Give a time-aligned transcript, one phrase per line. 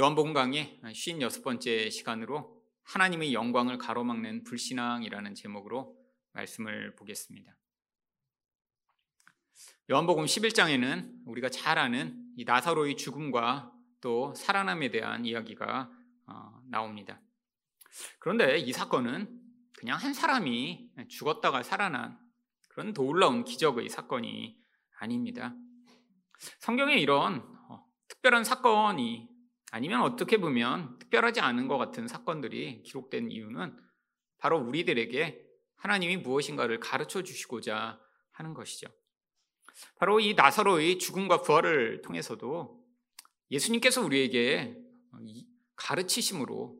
[0.00, 5.94] 요한복음 강의 56번째 시간으로 하나님의 영광을 가로막는 불신앙이라는 제목으로
[6.32, 7.54] 말씀을 보겠습니다.
[9.90, 15.90] 요한복음 11장에는 우리가 잘 아는 이 나사로의 죽음과 또 살아남에 대한 이야기가
[16.28, 17.20] 어, 나옵니다.
[18.20, 19.38] 그런데 이 사건은
[19.76, 22.18] 그냥 한 사람이 죽었다가 살아난
[22.70, 24.58] 그런 놀라운 기적의 사건이
[24.98, 25.54] 아닙니다.
[26.60, 29.29] 성경에 이런 어, 특별한 사건이
[29.70, 33.76] 아니면 어떻게 보면 특별하지 않은 것 같은 사건들이 기록된 이유는
[34.38, 38.00] 바로 우리들에게 하나님이 무엇인가를 가르쳐 주시고자
[38.32, 38.88] 하는 것이죠.
[39.96, 42.84] 바로 이 나사로의 죽음과 부활을 통해서도
[43.50, 44.76] 예수님께서 우리에게
[45.76, 46.78] 가르치심으로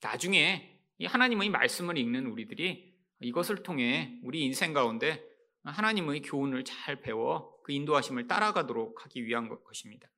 [0.00, 5.24] 나중에 이 하나님의 말씀을 읽는 우리들이 이것을 통해 우리 인생 가운데
[5.62, 10.08] 하나님의 교훈을 잘 배워 그 인도하심을 따라가도록 하기 위한 것입니다.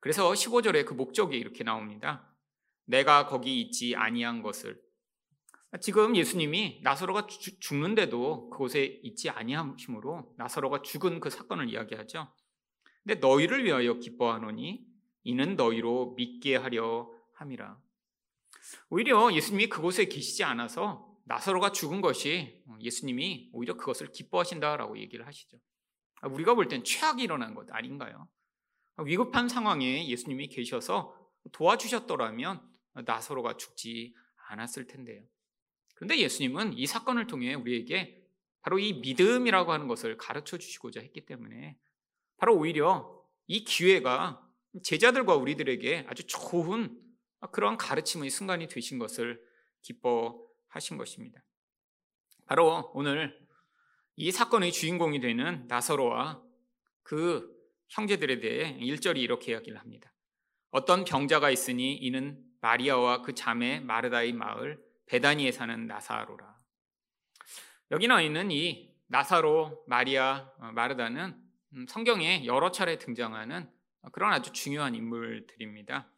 [0.00, 2.34] 그래서 15절에 그 목적이 이렇게 나옵니다.
[2.86, 4.80] 내가 거기 있지 아니한 것을
[5.80, 7.26] 지금 예수님이 나사로가
[7.60, 12.32] 죽는데도 그곳에 있지 아니함으로 나사로가 죽은 그 사건을 이야기하죠.
[13.04, 14.84] 근데 너희를 위하여 기뻐하노니
[15.22, 17.78] 이는 너희로 믿게 하려 함이라.
[18.88, 25.60] 오히려 예수님이 그곳에 계시지 않아서 나사로가 죽은 것이 예수님이 오히려 그것을 기뻐하신다라고 얘기를 하시죠.
[26.28, 28.28] 우리가 볼 땐 최악이 일어난 것 아닌가요?
[29.04, 31.16] 위급한 상황에 예수님이 계셔서
[31.52, 32.60] 도와주셨더라면
[33.04, 34.14] 나사로가 죽지
[34.48, 35.22] 않았을 텐데요.
[35.94, 38.20] 그런데 예수님은 이 사건을 통해 우리에게
[38.62, 41.78] 바로 이 믿음이라고 하는 것을 가르쳐 주시고자 했기 때문에
[42.36, 44.46] 바로 오히려 이 기회가
[44.82, 46.98] 제자들과 우리들에게 아주 좋은
[47.52, 49.42] 그러한 가르침의 순간이 되신 것을
[49.82, 51.42] 기뻐하신 것입니다.
[52.46, 53.38] 바로 오늘
[54.16, 56.42] 이 사건의 주인공이 되는 나사로와
[57.02, 57.59] 그
[57.90, 60.12] 형제들에 대해 1절이 이렇게 이야기를 합니다.
[60.70, 66.58] 어떤 병자가 있으니 이는 마리아와 그 자매 마르다의 마을 베다니에 사는 나사로라.
[67.90, 71.34] 여기 나와 있는 이 나사로, 마리아, 어, 마르다는
[71.74, 73.68] 음, 성경에 여러 차례 등장하는
[74.12, 76.08] 그런 아주 중요한 인물들입니다.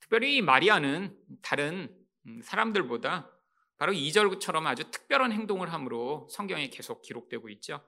[0.00, 1.96] 특별히 이 마리아는 다른
[2.26, 3.30] 음, 사람들보다
[3.76, 7.80] 바로 2절처럼 아주 특별한 행동을 함으로 성경에 계속 기록되고 있죠.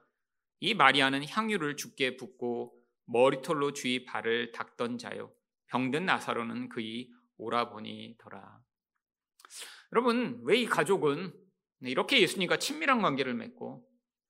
[0.61, 5.33] 이 마리아는 향유를 죽게 붓고 머리털로 주의 발을 닦던 자요.
[5.67, 8.61] 병든 나사로는 그의 오라버니더라.
[9.91, 11.33] 여러분, 왜 이 가족은
[11.81, 13.87] 이렇게 예수님과 친밀한 관계를 맺고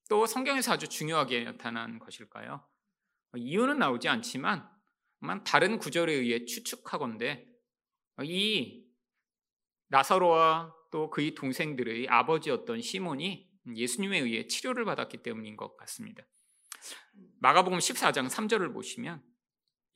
[0.09, 2.65] 또 성경에서 아주 중요하게 나타난 것일까요?
[3.35, 4.67] 이유는 나오지 않지만
[5.45, 7.47] 다른 구절에 의해 추측하건대
[8.23, 8.85] 이
[9.87, 16.23] 나사로와 또 그의 동생들의 아버지였던 시몬이 예수님에 의해 치료를 받았기 때문인 것 같습니다.
[17.43, 19.21] 마가복음 14장 3절을 보시면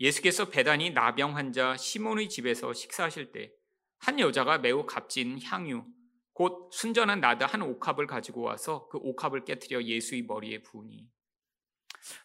[0.02, 3.54] 예수께서 배단이 나병 환자 시몬의 집에서 식사하실 때
[4.00, 5.86] 한 여자가 매우 값진 향유
[6.34, 11.08] 곧 순전한 나드 한 옥합을 가지고 와서 그 옥합을 깨뜨려 예수의 머리에 부으니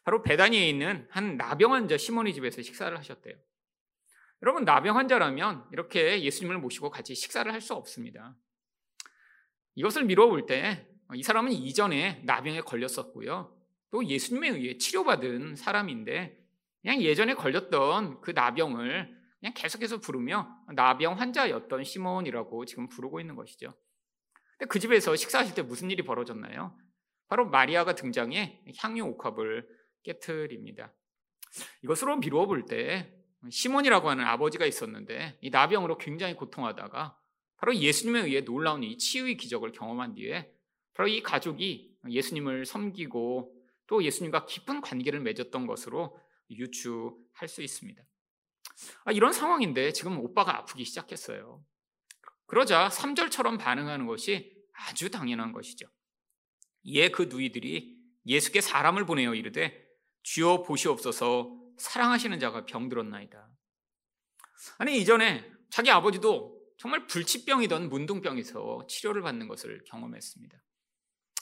[0.03, 3.37] 바로 배단위에 있는 한 나병 환자 시몬의 집에서 식사를 하셨대요.
[4.43, 8.37] 여러분 나병 환자라면 이렇게 예수님을 모시고 같이 식사를 할 수 없습니다.
[9.77, 10.84] 이것을 미뤄볼 때
[11.15, 13.61] 이 사람은 이전에 나병에 걸렸었고요.
[13.92, 16.36] 또 예수님에 의해 치료받은 사람인데
[16.80, 23.75] 그냥 예전에 걸렸던 그 나병을 그냥 계속해서 부르며 나병 환자였던 시몬이라고 지금 부르고 있는 것이죠.
[24.56, 26.76] 근데 그 집에서 식사하실 때 무슨 일이 벌어졌나요?
[27.28, 29.69] 바로 마리아가 등장해 향유 옥합을
[30.03, 30.92] 깨뜨립니다.
[31.82, 33.12] 이것으로 미루어 볼 때
[33.50, 37.19] 시몬이라고 하는 아버지가 있었는데 이 나병으로 굉장히 고통하다가
[37.56, 40.50] 바로 예수님에 의해 놀라운 이 치유의 기적을 경험한 뒤에
[40.94, 43.61] 바로 이 가족이 예수님을 섬기고
[43.92, 46.19] 또 예수님과 깊은 관계를 맺었던 것으로
[46.50, 48.03] 유추할 수 있습니다.
[49.04, 51.62] 아, 이런 상황인데 지금 오빠가 아프기 시작했어요.
[52.47, 55.86] 그러자 3절처럼 반응하는 것이 아주 당연한 것이죠.
[56.84, 59.86] 이에 그 누이들이 예수께 사람을 보내어 이르되
[60.22, 63.47] 주여 보시옵소서 사랑하시는 자가 병들었나이다.
[64.78, 70.62] 아니 이전에 자기 아버지도 정말 불치병이던 문둥병에서 치료를 받는 것을 경험했습니다.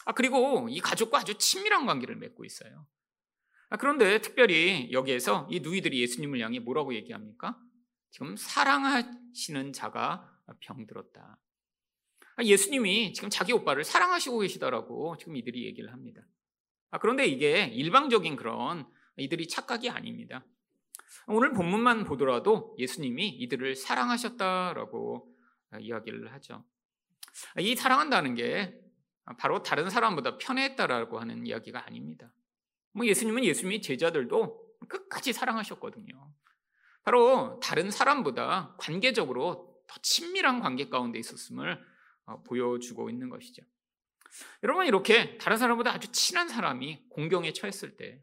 [0.06, 2.86] 아, 그리고 이 가족과 아주 친밀한 관계를 맺고 있어요.
[3.68, 7.58] 아, 그런데 특별히 여기에서 이 누이들이 예수님을 향해 뭐라고 얘기합니까?
[8.10, 10.28] 지금 사랑하시는 자가
[10.60, 11.38] 병들었다.
[12.36, 16.22] 아, 예수님이 지금 자기 오빠를 사랑하시고 계시다라고 지금 이들이 얘기를 합니다.
[16.90, 18.86] 아, 그런데 이게 일방적인 그런
[19.16, 20.44] 이들이 착각이 아닙니다.
[21.26, 25.32] 오늘 본문만 보더라도 예수님이 이들을 사랑하셨다라고
[25.78, 26.64] 이야기를 하죠.
[27.58, 28.80] 이 사랑한다는 게
[29.38, 32.32] 바로 다른 사람보다 편했다라고 하는 이야기가 아닙니다.
[32.92, 36.32] 뭐 예수님은 예수님의 제자들도 끝까지 사랑하셨거든요.
[37.02, 41.82] 바로 다른 사람보다 관계적으로 더 친밀한 관계 가운데 있었음을
[42.26, 43.62] 어, 보여주고 있는 것이죠.
[44.62, 48.22] 여러분 이렇게 다른 사람보다 아주 친한 사람이 공경에 처했을 때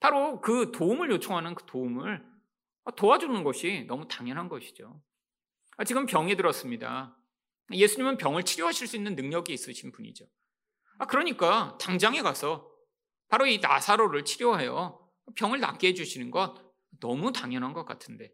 [0.00, 2.22] 바로 그 도움을 요청하는 그 도움을
[2.96, 5.00] 도와주는 것이 너무 당연한 것이죠.
[5.76, 7.16] 아, 지금 병이 들었습니다.
[7.72, 10.26] 예수님은 병을 치료하실 수 있는 능력이 있으신 분이죠.
[10.98, 12.70] 아, 그러니까 당장에 가서
[13.28, 15.00] 바로 이 나사로를 치료하여
[15.34, 16.62] 병을 낫게 해주시는 것
[17.00, 18.32] 너무 당연한 것 같은데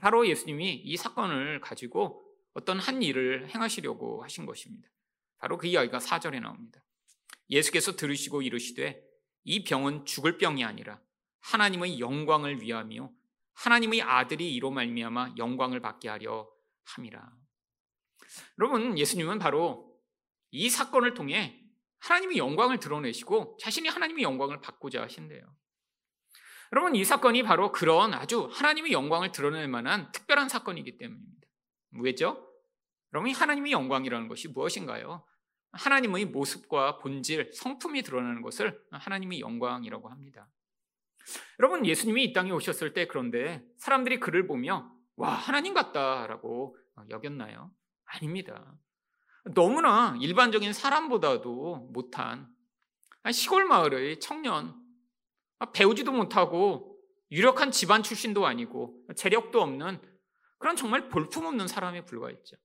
[0.00, 4.88] 바로 예수님이 이 사건을 가지고 어떤 한 일을 행하시려고 하신 것입니다.
[5.38, 6.82] 바로 그 이야기가 사절에 나옵니다.
[7.48, 9.02] 예수께서 들으시고 이르시되
[9.44, 11.00] 이 병은 죽을 병이 아니라
[11.40, 13.10] 하나님의 영광을 위하며
[13.54, 16.48] 하나님의 아들이 이로 말미암아 영광을 받게 하려
[16.84, 17.32] 함이라.
[18.58, 19.98] 여러분 예수님은 바로
[20.50, 21.62] 이 사건을 통해
[22.00, 25.42] 하나님의 영광을 드러내시고 자신이 하나님의 영광을 받고자 하신대요.
[26.72, 31.48] 여러분 이 사건이 바로 그런 아주 하나님의 영광을 드러낼 만한 특별한 사건이기 때문입니다.
[32.02, 32.46] 왜죠?
[33.12, 35.24] 여러분 하나님의 영광이라는 것이 무엇인가요?
[35.72, 40.48] 하나님의 모습과 본질, 성품이 드러나는 것을 하나님의 영광이라고 합니다.
[41.58, 46.76] 여러분 예수님이 이 땅에 오셨을 때 그런데 사람들이 그를 보며 와 하나님 같다라고
[47.10, 47.70] 여겼나요?
[48.08, 48.74] 아닙니다.
[49.54, 52.48] 너무나 일반적인 사람보다도 못한
[53.32, 54.74] 시골 마을의 청년,
[55.72, 56.98] 배우지도 못하고
[57.30, 60.00] 유력한 집안 출신도 아니고 재력도 없는
[60.58, 62.56] 그런 정말 볼품없는 사람에 불과했죠.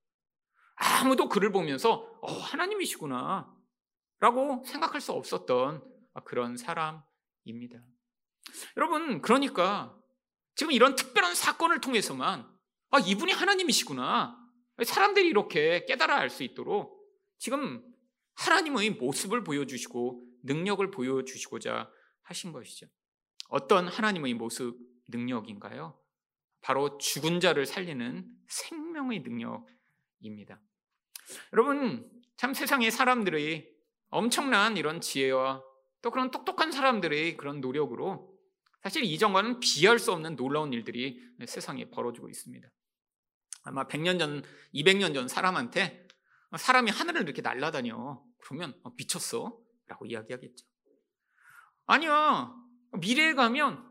[0.75, 3.53] 아무도 그를 보면서 어, 하나님이시구나
[4.19, 5.83] 라고 생각할 수 없었던
[6.23, 7.79] 그런 사람입니다.
[8.77, 9.95] 여러분, 그러니까
[10.55, 12.49] 지금 이런 특별한 사건을 통해서만
[12.91, 14.42] 아, 이분이 하나님이시구나.
[14.81, 16.99] 사람들이 이렇게 깨달아 알 수 있도록
[17.37, 17.83] 지금
[18.35, 21.89] 하나님의 모습을 보여주시고 능력을 보여주시고자
[22.23, 22.87] 하신 것이죠.
[23.49, 24.77] 어떤 하나님의 모습,
[25.09, 25.99] 능력인가요?
[26.61, 30.59] 바로 죽은 자를 살리는 생명의 능력입니다.
[31.51, 33.69] 여러분, 참 세상의 사람들의
[34.09, 35.61] 엄청난 이런 지혜와
[36.01, 38.33] 또 그런 똑똑한 사람들의 그런 노력으로
[38.81, 42.67] 사실 이전과는 비할 수 없는 놀라운 일들이 세상에 벌어지고 있습니다.
[43.63, 44.43] 아마 100년 전,
[44.73, 46.07] 200년 전 사람한테
[46.57, 48.21] 사람이 하늘을 이렇게 날아다녀.
[48.39, 49.57] 그러면 어, 미쳤어.
[49.87, 50.65] 라고 이야기하겠죠.
[51.85, 52.53] 아니야.
[52.99, 53.83] 미래에 가면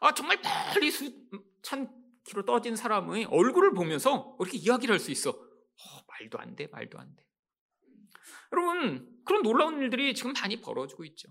[0.00, 0.40] 아, 정말
[0.74, 1.90] 멀리 수천
[2.24, 5.30] 킬로 떠진 사람의 얼굴을 보면서 이렇게 이야기를 할 수 있어.
[5.30, 7.24] 어, 말도 안 돼, 말도 안 돼.
[8.52, 11.28] 여러분, 그런 놀라운 일들이 지금 많이 벌어지고 있죠.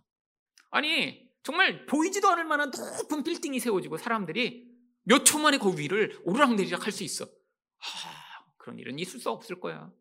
[0.70, 4.70] 아니, 정말 보이지도 않을 만한 높은 빌딩이 세워지고 사람들이
[5.04, 7.26] 몇 초 만에 그 위를 오르락내리락 할 수 있어.
[7.82, 9.92] 하, 그런 일은 있을 수 없을 거야.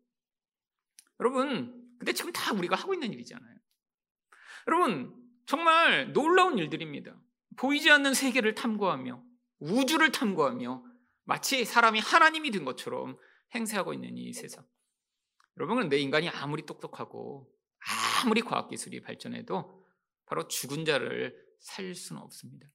[1.19, 3.57] 여러분, 근데 지금 다 우리가 하고 있는 일이잖아요.
[4.67, 7.19] 여러분, 정말 놀라운 일들입니다.
[7.57, 9.23] 보이지 않는 세계를 탐구하며
[9.59, 10.83] 우주를 탐구하며
[11.23, 13.17] 마치 사람이 하나님이 된 것처럼
[13.53, 14.65] 행세하고 있는 이 세상.
[15.57, 17.51] 여러분, 그런데 인간이 아무리 똑똑하고
[18.23, 19.85] 아무리 과학기술이 발전해도
[20.25, 22.67] 바로 죽은 자를 살릴 수는 없습니다.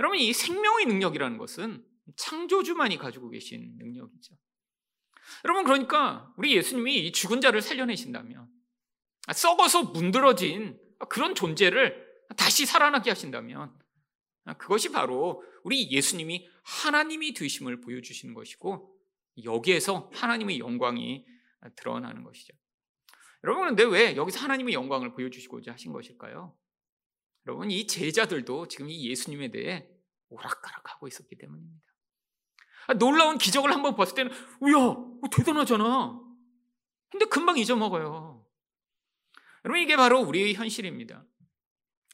[0.00, 1.86] 여러분, 이 생명의 능력이라는 것은
[2.16, 4.36] 창조주만이 가지고 계신 능력이죠.
[5.44, 8.48] 여러분, 그러니까 우리 예수님이 이 죽은 자를 살려내신다면,
[9.34, 12.06] 썩어서 문드러진 그런 존재를
[12.36, 13.76] 다시 살아나게 하신다면,
[14.58, 18.96] 그것이 바로 우리 예수님이 하나님이 되심을 보여주시는 것이고,
[19.44, 21.26] 여기에서 하나님의 영광이
[21.74, 22.54] 드러나는 것이죠.
[23.42, 26.56] 여러분, 그런데 왜 여기서 하나님의 영광을 보여주시고자 하신 것일까요?
[27.46, 29.88] 여러분, 이 제자들도 지금 이 예수님에 대해
[30.28, 31.86] 오락가락하고 있었기 때문입니다.
[32.86, 36.20] 아, 놀라운 기적을 한번 봤을 때는, 우야, 뭐 대단하잖아.
[37.10, 38.46] 근데 금방 잊어먹어요.
[39.64, 41.24] 여러분, 이게 바로 우리의 현실입니다.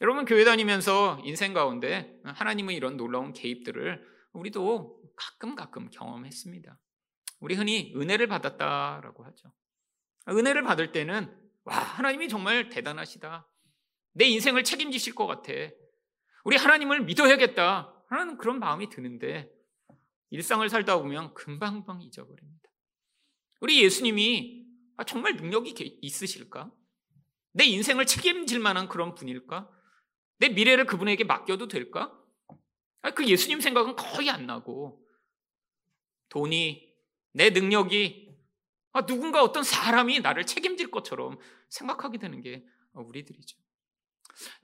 [0.01, 6.79] 여러분, 교회 다니면서 인생 가운데 하나님의 이런 놀라운 개입들을 우리도 가끔 가끔 경험했습니다.
[7.41, 9.53] 우리 흔히 은혜를 받았다라고 하죠.
[10.29, 13.47] 은혜를 받을 때는 와 하나님이 정말 대단하시다.
[14.13, 15.53] 내 인생을 책임지실 것 같아.
[16.45, 18.05] 우리 하나님을 믿어야겠다.
[18.09, 19.51] 하는 그런 마음이 드는데
[20.33, 22.71] 일상을 살다 보면 금방금방 잊어버립니다.
[23.61, 26.73] 우리 예수님이 아, 정말 능력이 있으실까?
[27.53, 29.71] 내 인생을 책임질 만한 그런 분일까?
[30.39, 32.19] 내 미래를 그분에게 맡겨도 될까?
[33.03, 35.07] 아, 그 예수님 생각은 거의 안 나고
[36.31, 36.91] 돈이
[37.35, 38.35] 내 능력이
[38.93, 43.59] 아, 누군가 어떤 사람이 나를 책임질 것처럼 생각하게 되는 게 우리들이죠.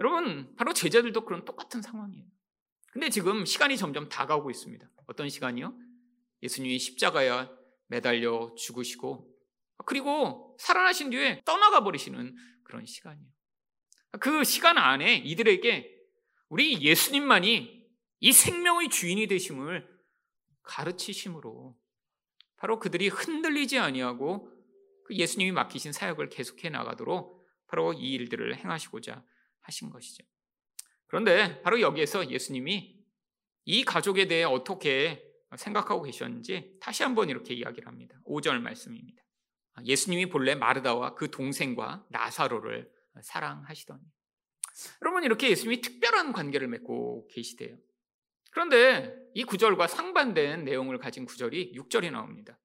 [0.00, 2.26] 여러분, 바로 제자들도 그런 똑같은 상황이에요.
[2.98, 4.90] 근데 지금 시간이 점점 다가오고 있습니다.
[5.06, 5.72] 어떤 시간이요?
[6.42, 7.48] 예수님이 십자가에
[7.86, 9.38] 매달려 죽으시고,
[9.86, 13.30] 그리고 살아나신 뒤에 떠나가 버리시는 그런 시간이에요.
[14.18, 15.96] 그 시간 안에 이들에게
[16.48, 17.88] 우리 예수님만이
[18.18, 19.88] 이 생명의 주인이 되심을
[20.64, 21.78] 가르치심으로
[22.56, 24.52] 바로 그들이 흔들리지 아니하고
[25.04, 29.24] 그 예수님이 맡기신 사역을 계속해 나가도록 바로 이 일들을 행하시고자
[29.60, 30.24] 하신 것이죠.
[31.08, 32.96] 그런데 바로 여기에서 예수님이
[33.64, 35.24] 이 가족에 대해 어떻게
[35.56, 38.18] 생각하고 계셨는지 다시 한번 이렇게 이야기를 합니다.
[38.26, 39.22] 5절 말씀입니다.
[39.84, 42.90] 예수님이 본래 마르다와 그 동생과 나사로를
[43.22, 44.00] 사랑하시더니
[45.02, 47.76] 여러분 이렇게 예수님이 특별한 관계를 맺고 계시대요.
[48.50, 52.58] 그런데 이 구절과 상반된 내용을 가진 구절이 6절에 나옵니다.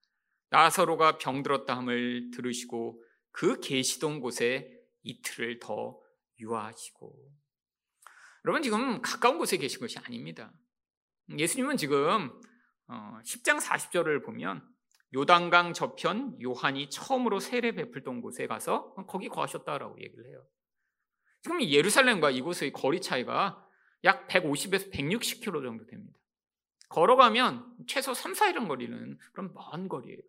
[0.50, 6.00] 나사로가 병들었다 함을 들으시고 그 계시던 곳에 이틀을 더
[6.40, 7.43] 유하시고
[8.46, 10.52] 여러분 지금 가까운 곳에 계신 것이 아닙니다.
[11.38, 12.32] 예수님은 지금
[12.90, 14.68] 10장 어, 40절을 보면
[15.16, 20.46] 요단강 저편 요한이 처음으로 세례 베풀던 곳에 가서 거기 거하셨다라고 얘기를 해요.
[21.42, 23.66] 지금 예루살렘과 이곳의 거리 차이가
[24.04, 26.20] 약 150에서 160km 정도 됩니다.
[26.90, 30.20] 걸어가면 최소 3, 4일은 거리는 그런 먼 거리예요.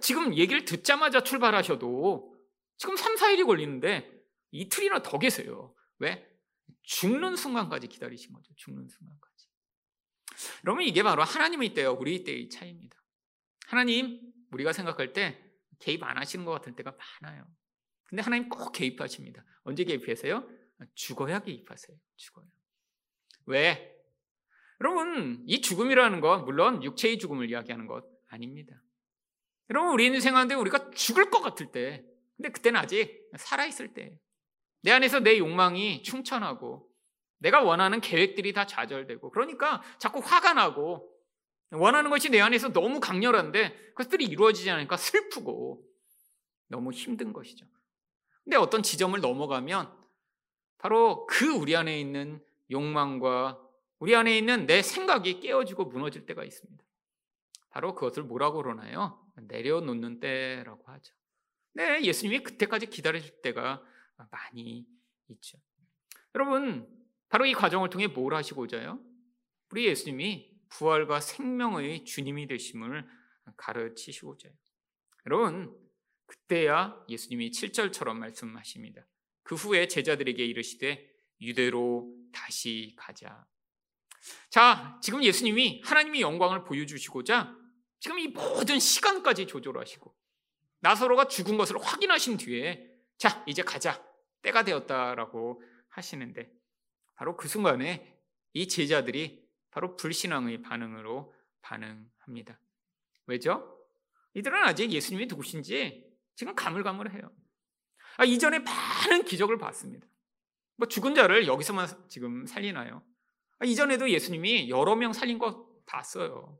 [0.00, 2.34] 지금 얘기를 듣자마자 출발하셔도
[2.76, 4.12] 지금 3, 4일이 걸리는데
[4.50, 5.74] 이틀이나 더 계세요.
[5.98, 6.27] 왜?
[6.82, 8.54] 죽는 순간까지 기다리신 거죠.
[8.56, 9.48] 죽는 순간까지.
[10.64, 12.96] 여러분 이게 바로 하나님의 때와 우리 때의 차이입니다.
[13.66, 14.20] 하나님
[14.50, 15.42] 우리가 생각할 때
[15.78, 17.46] 개입 안 하시는 것 같을 때가 많아요.
[18.04, 19.44] 근데 하나님 꼭 개입하십니다.
[19.62, 20.48] 언제 개입하세요?
[20.94, 21.96] 죽어야 개입하세요.
[22.16, 22.46] 죽어요.
[23.46, 23.94] 왜?
[24.80, 28.80] 여러분 이 죽음이라는 것 물론 육체의 죽음을 이야기하는 것 아닙니다.
[29.70, 32.04] 여러분 우리 인생 하는데 우리가 죽을 것 같을 때
[32.36, 34.18] 근데 그때는 아직 살아있을 때
[34.82, 36.88] 내 안에서 내 욕망이 충천하고
[37.38, 41.08] 내가 원하는 계획들이 다 좌절되고 그러니까 자꾸 화가 나고
[41.70, 45.84] 원하는 것이 내 안에서 너무 강렬한데 그것들이 이루어지지 않으니까 슬프고
[46.68, 47.66] 너무 힘든 것이죠.
[48.44, 49.92] 근데 어떤 지점을 넘어가면
[50.78, 53.60] 바로 그 우리 안에 있는 욕망과
[53.98, 56.84] 우리 안에 있는 내 생각이 깨어지고 무너질 때가 있습니다.
[57.70, 59.20] 바로 그것을 뭐라고 그러나요?
[59.36, 61.14] 내려놓는 때라고 하죠.
[61.74, 63.82] 네, 예수님이 그때까지 기다리실 때가
[64.30, 64.86] 많이
[65.28, 65.58] 있죠.
[66.34, 66.88] 여러분,
[67.28, 69.00] 바로 이 과정을 통해 뭘 하시고자요?
[69.70, 73.06] 우리 예수님이 부활과 생명의 주님이 되심을
[73.56, 74.52] 가르치시고자 요
[75.26, 75.76] 여러분,
[76.26, 79.06] 그때야 예수님이 7절처럼 말씀하십니다.
[79.42, 81.10] 그 후에 제자들에게 이르시되
[81.40, 83.46] 유대로 다시 가자.
[84.50, 87.56] 자, 지금 예수님이 하나님의 영광을 보여주시고자
[88.00, 90.14] 지금 이 모든 시간까지 조절하시고
[90.80, 94.07] 나사로가 죽은 것을 확인하신 뒤에 자, 이제 가자.
[94.42, 96.50] 때가 되었다라고 하시는데
[97.14, 98.18] 바로 그 순간에
[98.52, 102.60] 이 제자들이 바로 불신앙의 반응으로 반응합니다.
[103.26, 103.78] 왜죠?
[104.34, 107.30] 이들은 아직 예수님이 누구신지 지금 가물가물해요.
[108.18, 110.06] 아, 이전에 많은 기적을 봤습니다.
[110.76, 113.02] 뭐 죽은 자를 여기서만 지금 살리나요?
[113.58, 116.58] 아, 이전에도 예수님이 여러 명 살린 거 봤어요.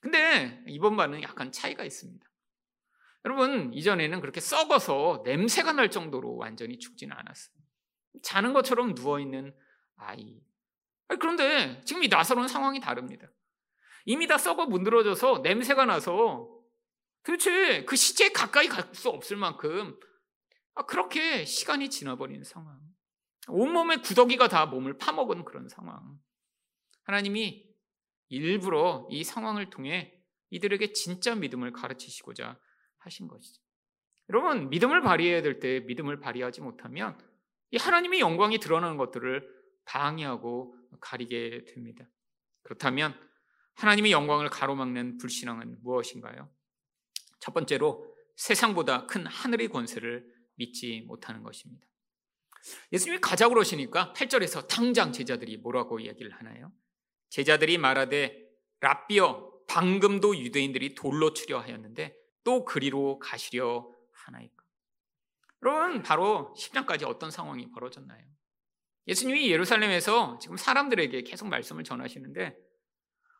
[0.00, 2.26] 근데 이번 반은 약간 차이가 있습니다.
[3.28, 7.54] 여러분, 이전에는 그렇게 썩어서 냄새가 날 정도로 완전히 죽지는 않았어요.
[8.22, 9.54] 자는 것처럼 누워있는
[9.96, 10.40] 아이.
[11.08, 13.28] 그런데 지금 이 나사로는 상황이 다릅니다.
[14.06, 16.48] 이미 다 썩어 문드러져서 냄새가 나서
[17.22, 20.00] 도대체 그 시체에 가까이 갈 수 없을 만큼
[20.74, 22.80] 아, 그렇게 시간이 지나버린 상황.
[23.48, 26.18] 온몸에 구더기가 다 몸을 파먹은 그런 상황.
[27.02, 27.66] 하나님이
[28.30, 30.14] 일부러 이 상황을 통해
[30.48, 32.58] 이들에게 진짜 믿음을 가르치시고자
[32.98, 33.62] 하신 것이죠.
[34.30, 37.18] 여러분, 믿음을 발휘해야 될 때 믿음을 발휘하지 못하면
[37.70, 39.48] 이 하나님의 영광이 드러나는 것들을
[39.84, 42.08] 방해하고 가리게 됩니다.
[42.62, 43.18] 그렇다면
[43.74, 46.50] 하나님의 영광을 가로막는 불신앙은 무엇인가요?
[47.40, 50.26] 첫 번째로 세상보다 큰 하늘의 권세를
[50.56, 51.86] 믿지 못하는 것입니다.
[52.92, 56.72] 예수님이 가자고 그러시니까 8절에서 당장 제자들이 뭐라고 이야기를 하나요?
[57.30, 58.46] 제자들이 말하되
[58.80, 62.16] 랍비어 방금도 유대인들이 돌로 치려 하였는데
[62.48, 64.64] 또 그리로 가시려 하나이까.
[65.62, 68.24] 여러분 바로 10장까지 어떤 상황이 벌어졌나요?
[69.06, 72.56] 예수님이 예루살렘에서 지금 사람들에게 계속 말씀을 전하시는데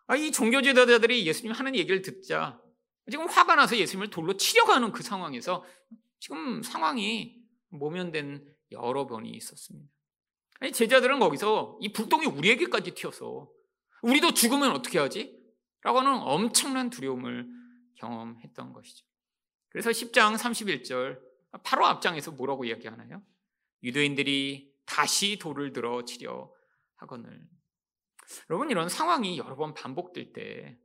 [0.08, 2.60] 아, 이 종교 지도자들이 예수님 하는 얘기를 듣자
[3.10, 5.64] 지금 화가 나서 예수님을 돌로 치려가는 그 상황에서
[6.20, 7.34] 지금 상황이
[7.70, 9.90] 모면된 여러 번이 있었습니다.
[10.60, 13.48] 아니, 제자들은 거기서 이 불똥이 우리에게까지 튀어서
[14.02, 15.34] 우리도 죽으면 어떻게 하지?
[15.80, 17.57] 라고 하는 엄청난 두려움을
[17.98, 19.06] 경험했던 것이죠.
[19.68, 21.20] 그래서 10장 31절
[21.62, 23.22] 바로 앞장에서 뭐라고 이야기하나요?
[23.82, 26.52] 유대인들이 다시 돌을 들어 치려
[26.96, 27.46] 하거늘.
[28.50, 30.78] 여러분 이런 상황이 여러 번 반복될 때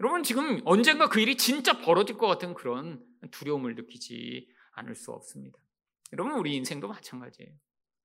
[0.00, 5.58] 여러분 지금 언젠가 그 일이 진짜 벌어질 것 같은 그런 두려움을 느끼지 않을 수 없습니다.
[6.12, 7.52] 여러분 우리 인생도 마찬가지예요.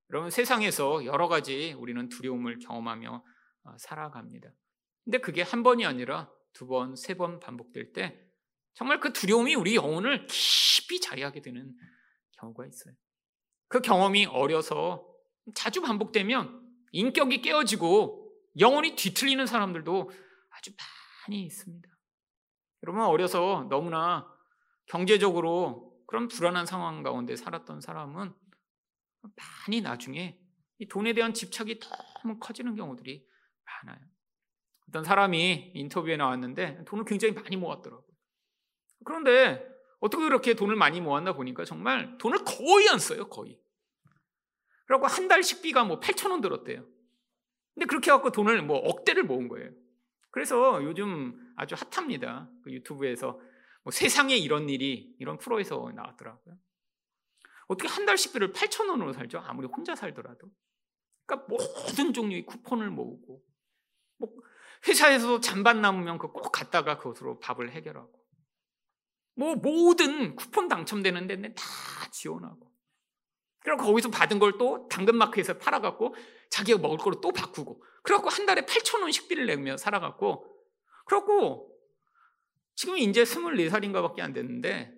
[0.10, 3.24] 여러분 세상에서 여러 가지 우리는 두려움을 경험하며
[3.63, 4.50] 어, 살아갑니다.
[5.04, 8.20] 근데 그게 한 번이 아니라 두 번, 세 번 반복될 때
[8.74, 11.75] 정말 그 두려움이 우리 영혼을 깊이 자리하게 되는
[12.39, 12.93] 경우가 있어요.
[13.67, 15.08] 그 경험이 어려서
[15.55, 20.12] 자주 반복되면 인격이 깨어지고 영혼이 뒤틀리는 사람들도
[20.50, 20.72] 아주
[21.27, 21.89] 많이 있습니다.
[22.84, 24.27] 여러분 어려서 너무나
[24.88, 28.34] 경제적으로 그런 불안한 상황 가운데 살았던 사람은
[29.22, 30.38] 많이 나중에
[30.79, 33.25] 이 돈에 대한 집착이 너무 커지는 경우들이
[33.86, 34.03] 많아요.
[34.91, 38.05] 어떤 사람이 인터뷰에 나왔는데 돈을 굉장히 많이 모았더라고요.
[39.05, 39.65] 그런데
[40.01, 43.57] 어떻게 그렇게 돈을 많이 모았나 보니까 정말 돈을 거의 안 써요, 거의.
[44.86, 46.86] 그리고 한 달 식비가 뭐 8천 원 들었대요.
[47.74, 49.71] 근데 그렇게 해갖고 돈을 뭐 억대를 모은 거예요.
[50.29, 52.50] 그래서 요즘 아주 핫합니다.
[52.63, 53.39] 그 유튜브에서
[53.83, 56.57] 뭐 세상에 이런 일이 이런 프로에서 나왔더라고요.
[57.67, 59.39] 어떻게 한 달 식비를 8천 원으로 살죠?
[59.39, 60.50] 아무리 혼자 살더라도.
[61.25, 63.41] 그러니까 모든 종류의 쿠폰을 모으고
[64.17, 64.29] 뭐
[64.88, 68.11] 회사에서 잔반 남으면 그꼭 갔다가 그것으로 밥을 해결하고
[69.35, 71.63] 뭐 모든 쿠폰 당첨되는 데는 다
[72.11, 72.71] 지원하고
[73.63, 76.15] 그리고 거기서 받은 걸 또 당근마켓에서 팔아갖고
[76.50, 80.45] 자기가 먹을 거로 또 바꾸고 그래갖고 한 달에 8천 원 식비를 내며 살아갖고
[81.05, 81.71] 그래갖고
[82.75, 84.93] 지금 이제 24살인가 밖에 안 됐는데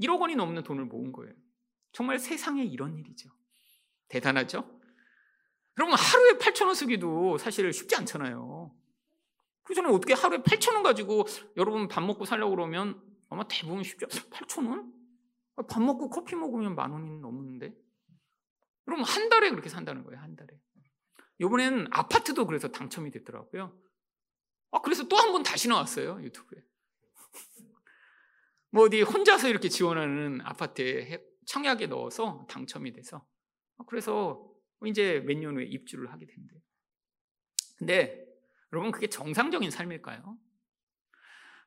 [0.00, 1.34] 1억 원이 넘는 돈을 모은 거예요.
[1.92, 3.30] 정말 세상에 이런 일이죠.
[4.08, 4.80] 대단하죠?
[5.78, 8.74] 여러분 하루에 8천 원 쓰기도 사실 쉽지 않잖아요.
[9.64, 11.24] 그 전에 어떻게 하루에 8천 원 가지고
[11.56, 14.06] 여러분 밥 먹고 살려고 그러면 아마 대부분 않아요.
[14.30, 14.92] 8천 원?
[15.68, 17.74] 밥 먹고 커피 먹으면 만 원이 넘는데?
[18.86, 20.20] 여러분 한 달에 그렇게 산다는 거예요.
[20.20, 20.58] 한 달에.
[21.38, 23.76] 이번엔 아파트도 그래서 당첨이 됐더라고요.
[24.70, 26.22] 아, 그래서 또 한 번 다시 나왔어요.
[26.22, 26.62] 유튜브에.
[28.70, 33.26] 뭐 어디 혼자서 이렇게 지원하는 아파트에 청약에 넣어서 당첨이 돼서
[33.78, 34.48] 아, 그래서
[34.84, 36.60] 이제 몇 년 후에 입주를 하게 된대요.
[37.76, 38.23] 근데
[38.74, 40.36] 여러분 그게 정상적인 삶일까요?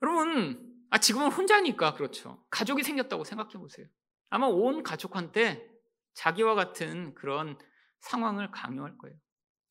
[0.02, 2.46] 여러분 아 지금은 혼자니까 그렇죠.
[2.50, 3.88] 가족이 생겼다고 생각해 보세요.
[4.30, 5.70] 아마 온 가족한테
[6.16, 7.58] 자기와 같은 그런
[8.02, 9.16] 상황을 강요할 거예요.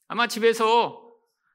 [0.08, 1.02] 아마 집에서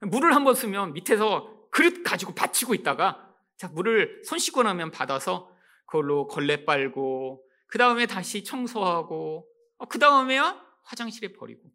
[0.02, 3.28] 물을 한 번 쓰면 밑에서 그릇 가지고 받치고 있다가
[3.58, 5.52] 자 물을 손 씻고 나면 받아서
[5.88, 11.72] 그걸로 걸레 빨고 그 다음에 다시 청소하고 어, 그 다음에야 화장실에 버리고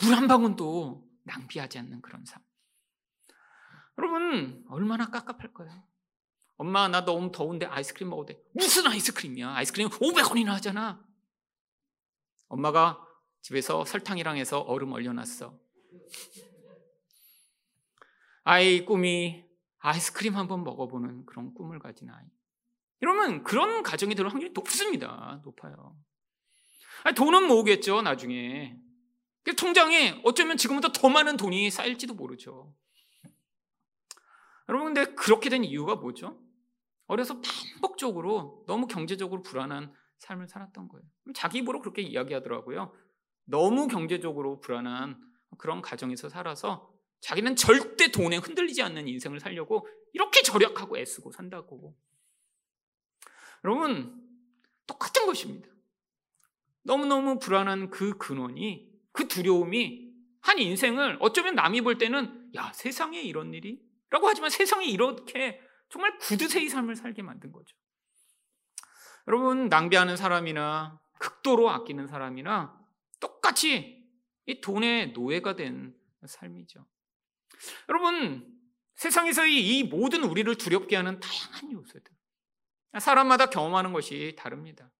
[0.00, 2.42] 물 한 방울도 낭비하지 않는 그런 삶.
[3.98, 5.82] 여러분 얼마나 깝깝할까요?
[6.56, 8.42] 엄마 나 너무 더운데 아이스크림 먹어도 돼.
[8.52, 9.54] 무슨 아이스크림이야?
[9.54, 11.04] 아이스크림 500원이나 하잖아.
[12.48, 13.04] 엄마가
[13.42, 15.58] 집에서 설탕이랑 해서 얼음 얼려놨어.
[18.44, 19.44] 아이 꿈이
[19.78, 22.24] 아이스크림 한번 먹어보는 그런 꿈을 가진 아이.
[23.00, 25.40] 이러면 그런 가정이 될 확률이 높습니다.
[25.44, 25.96] 높아요.
[27.02, 28.78] 아니, 돈은 모으겠죠, 나중에.
[29.58, 32.74] 통장에 어쩌면 지금보다 더 많은 돈이 쌓일지도 모르죠.
[34.68, 36.40] 여러분, 근데 그렇게 된 이유가 뭐죠?
[37.06, 41.04] 어려서 반복적으로 너무 경제적으로 불안한 삶을 살았던 거예요.
[41.34, 42.94] 자기 입으로 그렇게 이야기하더라고요.
[43.44, 45.20] 너무 경제적으로 불안한
[45.58, 51.96] 그런 가정에서 살아서 자기는 절대 돈에 흔들리지 않는 인생을 살려고 이렇게 절약하고 애쓰고 산다고.
[53.64, 54.22] 여러분,
[54.86, 55.68] 똑같은 것입니다.
[56.82, 63.54] 너무너무 불안한 그 근원이, 그 두려움이 한 인생을 어쩌면 남이 볼 때는 야, 세상에 이런
[63.54, 63.82] 일이?
[64.10, 67.76] 라고 하지만 세상에 이렇게 정말 구두쇠의 삶을 살게 만든 거죠.
[69.26, 72.78] 여러분, 낭비하는 사람이나 극도로 아끼는 사람이나
[73.20, 74.04] 똑같이
[74.46, 75.94] 이 돈의 노예가 된
[76.26, 76.86] 삶이죠.
[77.88, 78.54] 여러분,
[78.96, 82.12] 세상에서의 이 모든 우리를 두렵게 하는 다양한 요소들.
[83.00, 84.90] 사람마다 경험하는 것이 다릅니다.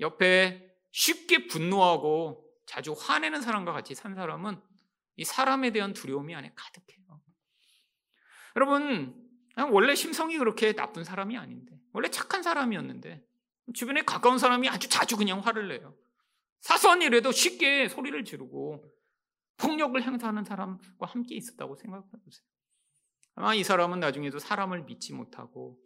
[0.00, 4.60] 옆에 쉽게 분노하고 자주 화내는 사람과 같이 산 사람은
[5.16, 7.01] 이 사람에 대한 두려움이 안에 가득해요.
[8.56, 9.14] 여러분,
[9.70, 13.26] 원래 심성이 그렇게 나쁜 사람이 아닌데, 원래 착한 사람이었는데,
[13.74, 15.96] 주변에 가까운 사람이 아주 자주 그냥 화를 내요.
[16.60, 18.84] 사소한 일에도 쉽게 소리를 지르고
[19.56, 22.46] 폭력을 행사하는 사람과 함께 있었다고 생각해 보세요.
[23.34, 25.80] 아마 이 사람은 나중에도 사람을 믿지 못하고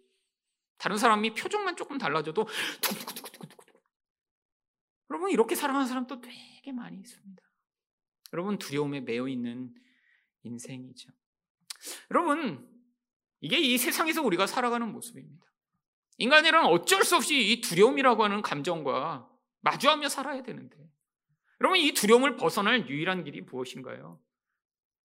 [0.78, 2.46] 다른 사람이 표정만 조금 달라져도
[5.10, 7.42] 여러분 이렇게 살아가는 사람도 되게 많이 있습니다.
[8.32, 9.74] 여러분 두려움에 매여 있는
[10.42, 11.10] 인생이죠.
[12.10, 12.68] 여러분
[13.40, 15.44] 이게 이 세상에서 우리가 살아가는 모습입니다.
[16.18, 19.28] 인간이란 어쩔 수 없이 이 두려움이라고 하는 감정과
[19.60, 20.76] 마주하며 살아야 되는데
[21.60, 24.20] 여러분 이 두려움을 벗어날 유일한 길이 무엇인가요?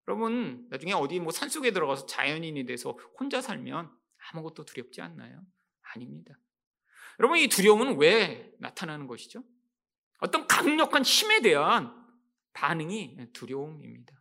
[0.07, 3.91] 여러분 나중에 어디 뭐 산속에 들어가서 자연인이 돼서 혼자 살면
[4.31, 5.41] 아무것도 두렵지 않나요?
[5.81, 6.33] 아닙니다.
[7.19, 9.43] 여러분 이 두려움은 왜 나타나는 것이죠?
[10.19, 11.93] 어떤 강력한 힘에 대한
[12.53, 14.13] 반응이 두려움입니다.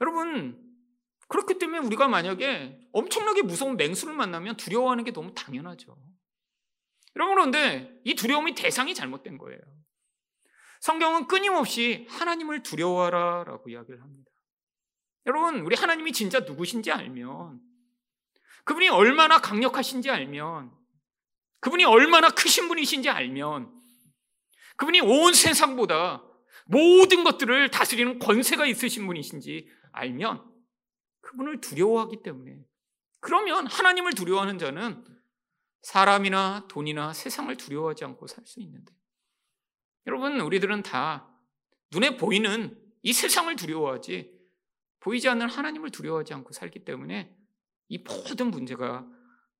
[0.00, 0.65] 여러분,
[1.28, 5.96] 그렇기 때문에 우리가 만약에 엄청나게 무서운 맹수를 만나면 두려워하는 게 너무 당연하죠.
[7.16, 9.58] 여러분, 그런데 이 두려움이 대상이 잘못된 거예요.
[10.80, 14.30] 성경은 끊임없이 하나님을 두려워하라 라고 이야기를 합니다.
[15.26, 17.60] 여러분, 우리 하나님이 진짜 누구신지 알면,
[18.64, 20.70] 그분이 얼마나 강력하신지 알면,
[21.60, 23.72] 그분이 얼마나 크신 분이신지 알면,
[24.76, 26.22] 그분이 온 세상보다
[26.66, 30.55] 모든 것들을 다스리는 권세가 있으신 분이신지 알면,
[31.26, 32.64] 그분을 두려워하기 때문에,
[33.18, 35.04] 그러면 하나님을 두려워하는 자는
[35.82, 38.94] 사람이나 돈이나 세상을 두려워하지 않고 살 수 있는데,
[40.06, 41.28] 여러분, 우리들은 다
[41.90, 44.36] 눈에 보이는 이 세상을 두려워하지
[45.00, 47.36] 보이지 않는 하나님을 두려워하지 않고 살기 때문에
[47.88, 49.04] 이 모든 문제가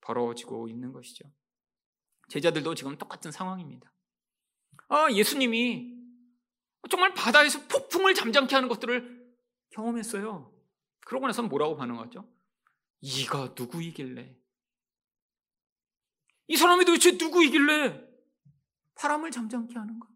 [0.00, 1.24] 벌어지고 있는 것이죠.
[2.28, 3.92] 제자들도 지금 똑같은 상황입니다.
[4.88, 5.96] 아, 예수님이
[6.88, 9.34] 정말 바다에서 폭풍을 잠잠케 하는 것들을
[9.70, 10.55] 경험했어요.
[11.06, 12.28] 그러고 나서 뭐라고 반응하죠?
[13.00, 14.36] 이가 누구이길래?
[16.48, 18.04] 이 사람이 도대체 누구이길래
[18.96, 20.08] 바람을 잠잠케 하는가?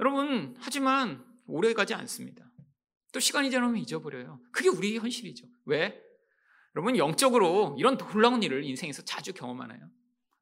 [0.00, 2.50] 여러분, 하지만 오래 가지 않습니다.
[3.12, 4.40] 또 시간이 지나면 잊어버려요.
[4.52, 5.46] 그게 우리의 현실이죠.
[5.66, 6.02] 왜?
[6.74, 9.90] 여러분, 영적으로 이런 놀라운 일을 인생에서 자주 경험하나요?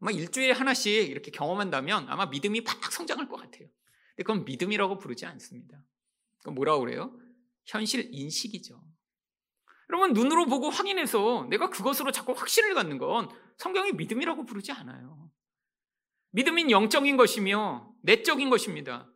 [0.00, 3.68] 아마 일주일에 하나씩 이렇게 경험한다면 아마 믿음이 팍 성장할 것 같아요.
[4.10, 5.82] 근데 그건 믿음이라고 부르지 않습니다.
[6.38, 7.18] 그건 뭐라고 그래요?
[7.68, 8.82] 현실 인식이죠.
[9.90, 13.28] 여러분, 눈으로 보고 확인해서 내가 그것으로 자꾸 확신을 갖는 건
[13.58, 15.30] 성경이 믿음이라고 부르지 않아요.
[16.30, 19.10] 믿음인 영적인 것이며 내적인 것입니다.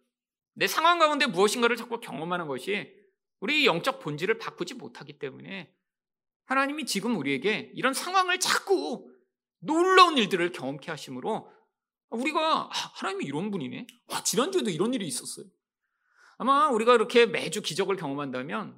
[0.55, 2.95] 내 상황 가운데 무엇인가를 자꾸 경험하는 것이
[3.41, 5.75] 우리 영적 본질을 바꾸지 못하기 때문에
[6.45, 9.11] 하나님이 지금 우리에게 이런 상황을 자꾸
[9.61, 11.51] 놀라운 일들을 경험케 하심으로
[12.11, 13.87] 우리가 아, 하나님이 이런 분이네.
[14.11, 15.47] 아, 지난주에도 이런 일이 있었어요.
[16.43, 18.77] 아마 우리가 이렇게 매주 기적을 경험한다면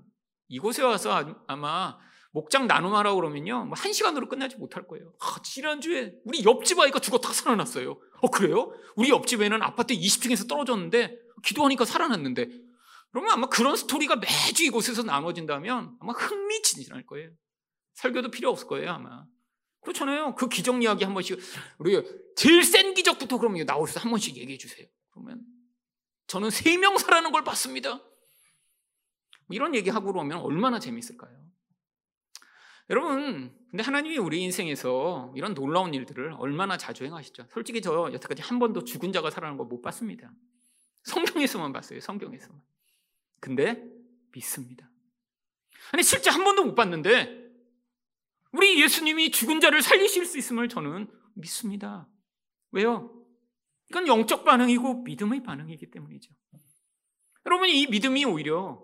[0.49, 1.99] 이곳에 와서 아마
[2.31, 3.65] 목장 나눔하라고 그러면요.
[3.65, 5.15] 뭐 한 시간으로 끝나지 못할 거예요.
[5.19, 7.99] 아, 지난주에 우리 옆집 아이가 죽었다 살아났어요.
[8.21, 8.75] 어, 그래요?
[8.97, 12.51] 우리 옆집에는 아파트 20층에서 떨어졌는데 기도하니까 살아났는데
[13.11, 17.31] 그러면 아마 그런 스토리가 매주 이곳에서 나눠진다면 아마 흥미진진할 거예요.
[17.95, 19.25] 설교도 필요 없을 거예요, 아마.
[19.81, 20.35] 그렇잖아요.
[20.35, 21.39] 그 기적 이야기 한 번씩,
[21.79, 22.03] 우리
[22.37, 24.87] 제일 센 기적부터 그러면 나오셔서 한 번씩 얘기해 주세요.
[25.13, 25.41] 그러면
[26.35, 27.95] 저는 세명 살아는 걸 봤습니다.
[27.95, 28.05] 뭐
[29.51, 31.33] 이런 얘기하고 그러면 얼마나 재밌을까요?
[32.91, 37.47] 여러분, 근데 하나님이 우리 인생에서 이런 놀라운 일들을 얼마나 자주 행하시죠?
[37.53, 40.33] 솔직히 저 여태까지 한 번도 죽은 자가 살아난 거못 봤습니다.
[41.05, 42.61] 성경에서만 봤어요, 성경에서만.
[43.39, 43.85] 근데
[44.33, 44.91] 믿습니다.
[45.93, 47.45] 아니, 실제 한 번도 못 봤는데,
[48.51, 52.09] 우리 예수님이 죽은 자를 살리실 수 있음을 저는 믿습니다.
[52.73, 53.14] 왜요?
[53.91, 56.33] 이건 영적 반응이고 믿음의 반응이기 때문이죠.
[57.47, 58.83] 여러분, 이 믿음이 오히려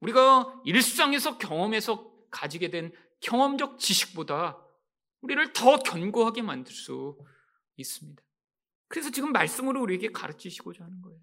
[0.00, 4.58] 우리가 일상에서 경험해서 가지게 된 경험적 지식보다
[5.20, 7.18] 우리를 더 견고하게 만들 수
[7.76, 8.22] 있습니다.
[8.88, 11.20] 그래서 지금 말씀으로 우리에게 가르치시고자 하는 거예요.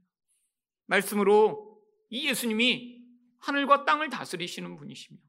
[0.85, 3.01] 말씀으로 이 예수님이
[3.39, 5.19] 하늘과 땅을 다스리시는 분이시며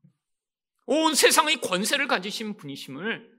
[0.86, 3.38] 온 세상의 권세를 가지신 분이심을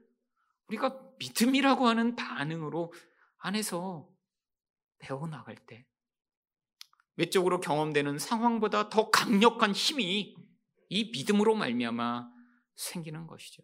[0.68, 2.92] 우리가 믿음이라고 하는 반응으로
[3.40, 4.08] 안에서
[4.98, 5.86] 배워나갈 때
[7.16, 10.34] 외적으로 경험되는 상황보다 더 강력한 힘이
[10.88, 12.30] 이 믿음으로 말미암아
[12.76, 13.62] 생기는 것이죠.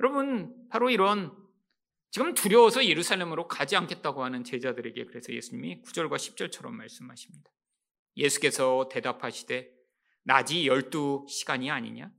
[0.00, 1.36] 여러분 바로 이런
[2.10, 7.50] 지금 두려워서 예루살렘으로 가지 않겠다고 하는 제자들에게 그래서 예수님이 9절과 10절처럼 말씀하십니다.
[8.16, 9.70] 예수께서 대답하시되
[10.22, 12.10] 낮이 열두 시간이 아니냐?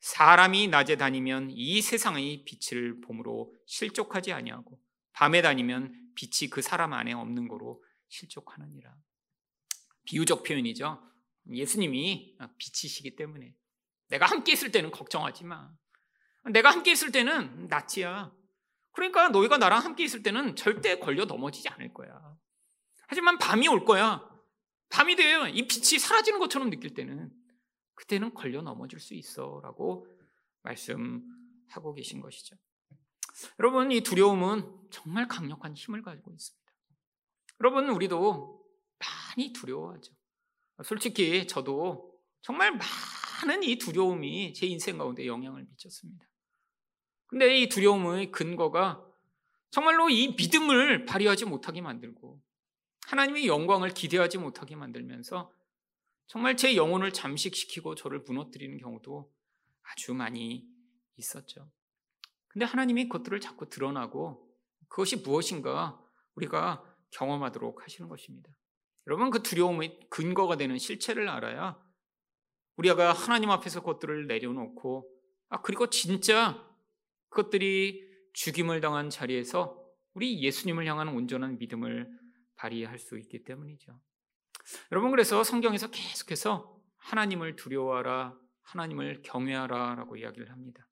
[0.00, 4.80] 사람이 낮에 다니면 이 세상의 빛을 봄으로 실족하지 아니하고
[5.18, 8.94] 밤에 다니면 빛이 그 사람 안에 없는 거로 실족하느니라.
[10.04, 11.02] 비유적 표현이죠.
[11.50, 13.52] 예수님이 빛이시기 때문에
[14.10, 15.72] 내가 함께 있을 때는 걱정하지 마.
[16.52, 18.32] 내가 함께 있을 때는 낫지야.
[18.92, 22.38] 그러니까 너희가 나랑 함께 있을 때는 절대 걸려 넘어지지 않을 거야.
[23.08, 24.24] 하지만 밤이 올 거야.
[24.88, 25.48] 밤이 돼요.
[25.48, 27.32] 이 빛이 사라지는 것처럼 느낄 때는
[27.94, 30.06] 그때는 걸려 넘어질 수 있어라고
[30.62, 32.54] 말씀하고 계신 것이죠.
[33.58, 36.72] 여러분 이 두려움은 정말 강력한 힘을 가지고 있습니다.
[37.60, 38.64] 여러분 우리도
[38.98, 40.12] 많이 두려워하죠.
[40.84, 46.26] 솔직히 저도 정말 많은 이 두려움이 제 인생 가운데 영향을 미쳤습니다.
[47.26, 49.04] 근데 이 두려움의 근거가
[49.70, 52.40] 정말로 이 믿음을 발휘하지 못하게 만들고
[53.06, 55.52] 하나님의 영광을 기대하지 못하게 만들면서
[56.26, 59.32] 정말 제 영혼을 잠식시키고 저를 무너뜨리는 경우도
[59.82, 60.66] 아주 많이
[61.16, 61.70] 있었죠.
[62.48, 64.47] 근데 하나님이 그것들을 자꾸 드러나고
[64.88, 66.00] 그것이 무엇인가
[66.34, 68.50] 우리가 경험하도록 하시는 것입니다.
[69.06, 71.80] 여러분 그 두려움의 근거가 되는 실체를 알아야
[72.76, 75.10] 우리가 하나님 앞에서 그것들을 내려놓고
[75.48, 76.64] 아 그리고 진짜
[77.30, 79.82] 그것들이 죽임을 당한 자리에서
[80.14, 82.08] 우리 예수님을 향한 온전한 믿음을
[82.56, 83.98] 발휘할 수 있기 때문이죠.
[84.92, 90.87] 여러분 그래서 성경에서 계속해서 하나님을 두려워하라, 하나님을 경외하라라고 이야기를 합니다.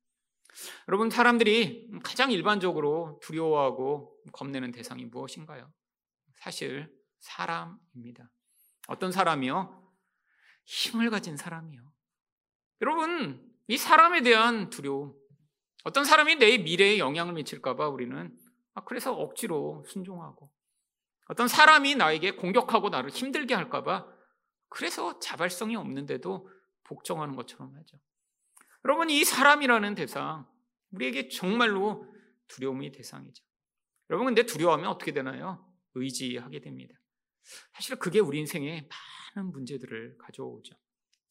[0.88, 5.72] 여러분 사람들이 가장 일반적으로 두려워하고 겁내는 대상이 무엇인가요?
[6.36, 8.30] 사실 사람입니다.
[8.88, 9.82] 어떤 사람이요?
[10.64, 11.82] 힘을 가진 사람이요.
[12.82, 15.14] 여러분, 이 사람에 대한 두려움.
[15.84, 18.36] 어떤 사람이 내 미래에 영향을 미칠까봐 우리는
[18.74, 20.50] 아, 그래서 억지로 순종하고
[21.28, 24.06] 어떤 사람이 나에게 공격하고 나를 힘들게 할까봐
[24.68, 26.50] 그래서 자발성이 없는데도
[26.84, 27.98] 복종하는 것처럼 하죠.
[28.86, 30.46] 여러분, 이 사람이라는 대상,
[30.92, 32.06] 우리에게 정말로
[32.46, 33.44] 두려움의 대상이죠.
[34.10, 35.66] 여러분, 근데 두려워하면 어떻게 되나요?
[35.94, 36.94] 의지하게 됩니다.
[37.72, 38.88] 사실 그게 우리 인생에
[39.34, 40.76] 많은 문제들을 가져오죠.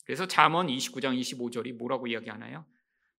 [0.04, 2.66] 그래서 잠언 29장 25절이 뭐라고 이야기하나요?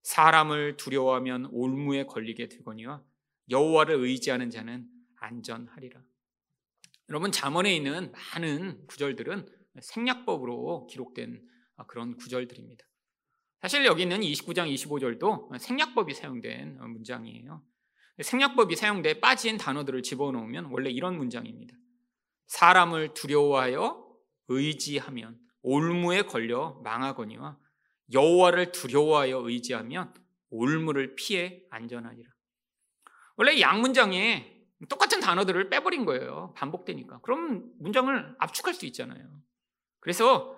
[0.03, 3.03] 사람을 두려워하면 올무에 걸리게 되거니와
[3.49, 5.99] 여호와를 의지하는 자는 안전하리라.
[7.09, 9.47] 여러분 잠언에 있는 많은 구절들은
[9.81, 11.43] 생략법으로 기록된
[11.87, 12.85] 그런 구절들입니다.
[13.61, 17.63] 사실 여기 있는 29장 25절도 생략법이 사용된 문장이에요.
[18.21, 21.75] 생략법이 사용돼 빠진 단어들을 집어넣으면 원래 이런 문장입니다.
[22.47, 24.07] 사람을 두려워하여
[24.47, 27.57] 의지하면 올무에 걸려 망하거니와
[28.13, 30.13] 여호와를 두려워하여 의지하면
[30.49, 32.29] 올무를 피해 안전하리라.
[33.35, 34.55] 원래 양 문장에
[34.89, 36.53] 똑같은 단어들을 빼버린 거예요.
[36.55, 37.19] 반복되니까.
[37.21, 39.41] 그럼 문장을 압축할 수 있잖아요.
[39.99, 40.56] 그래서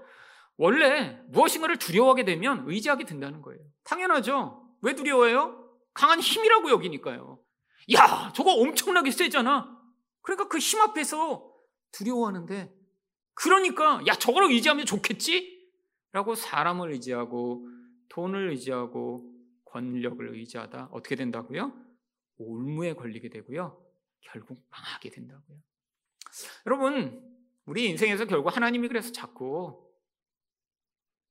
[0.59, 3.61] 원래 무엇인가를 두려워하게 되면 의지하게 된다는 거예요.
[3.85, 4.61] 당연하죠.
[4.81, 5.57] 왜 두려워해요?
[5.93, 7.39] 강한 힘이라고 여기니까요.
[7.93, 9.73] 야, 저거 엄청나게 세잖아.
[10.21, 11.49] 그러니까 그 힘 앞에서
[11.93, 12.73] 두려워하는데
[13.35, 15.57] 그러니까 야 저걸 의지하면 좋겠지?
[16.11, 17.65] 라고 사람을 의지하고
[18.09, 19.31] 돈을 의지하고
[19.63, 21.71] 권력을 의지하다 어떻게 된다고요?
[22.37, 23.81] 올무에 걸리게 되고요.
[24.19, 25.57] 결국 망하게 된다고요.
[26.65, 27.23] 여러분,
[27.65, 29.88] 우리 인생에서 결국 하나님이 그래서 자꾸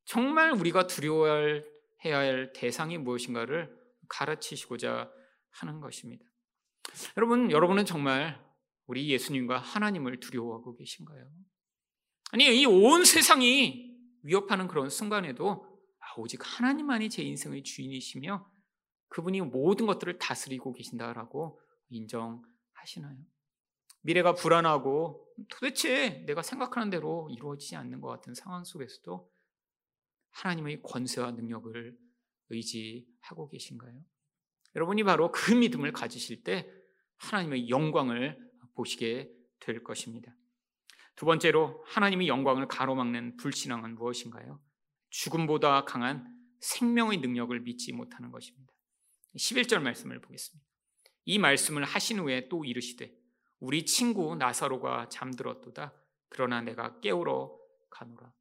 [0.09, 1.63] 정말 우리가 두려워해야
[2.03, 5.13] 할 대상이 무엇인가를 가르치시고자
[5.51, 6.25] 하는 것입니다.
[7.19, 8.43] 여러분, 여러분은 정말
[8.87, 11.29] 우리 예수님과 하나님을 두려워하고 계신가요?
[12.33, 15.67] 아니, 이 온 세상이 위협하는 그런 순간에도
[16.01, 18.51] 아, 오직 하나님만이 제 인생의 주인이시며
[19.09, 23.19] 그분이 모든 것들을 다스리고 계신다라고 인정하시나요?
[24.01, 29.31] 미래가 불안하고 도대체 내가 생각하는 대로 이루어지지 않는 것 같은 상황 속에서도
[30.31, 31.97] 하나님의 권세와 능력을
[32.51, 34.01] 의지하고 계신가요?
[34.75, 36.71] 여러분이 바로 그 믿음을 가지실 때
[37.17, 38.39] 하나님의 영광을
[38.75, 40.35] 보시게 될 것입니다.
[41.17, 44.61] 두 번째로 하나님의 영광을 가로막는 불신앙은 무엇인가요?
[45.11, 48.73] 죽음보다 강한 생명의 능력을 믿지 못하는 것입니다.
[49.37, 50.67] 11절 말씀을 보겠습니다.
[51.25, 53.13] 이 말씀을 하신 후에 또 이르시되
[53.61, 55.93] 우리 친구 나사로가 잠들었도다.
[56.29, 57.59] 그러나 내가 깨우러
[57.91, 58.33] 가노라.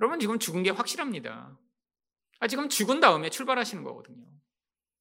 [0.00, 1.58] 여러분 지금 죽은 게 확실합니다.
[2.40, 4.26] 아, 지금 죽은 다음에 출발하시는 거거든요.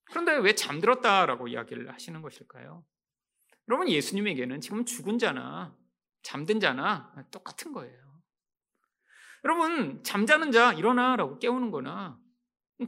[0.06, 2.86] 그런데 왜 잠들었다라고 이야기를 하시는 것일까요?
[3.67, 5.75] 여러분 예수님에게는 지금 죽은 자나
[6.21, 8.03] 잠든 자나 똑같은 거예요.
[9.43, 12.19] 여러분 잠자는 자 일어나라고 깨우는 거나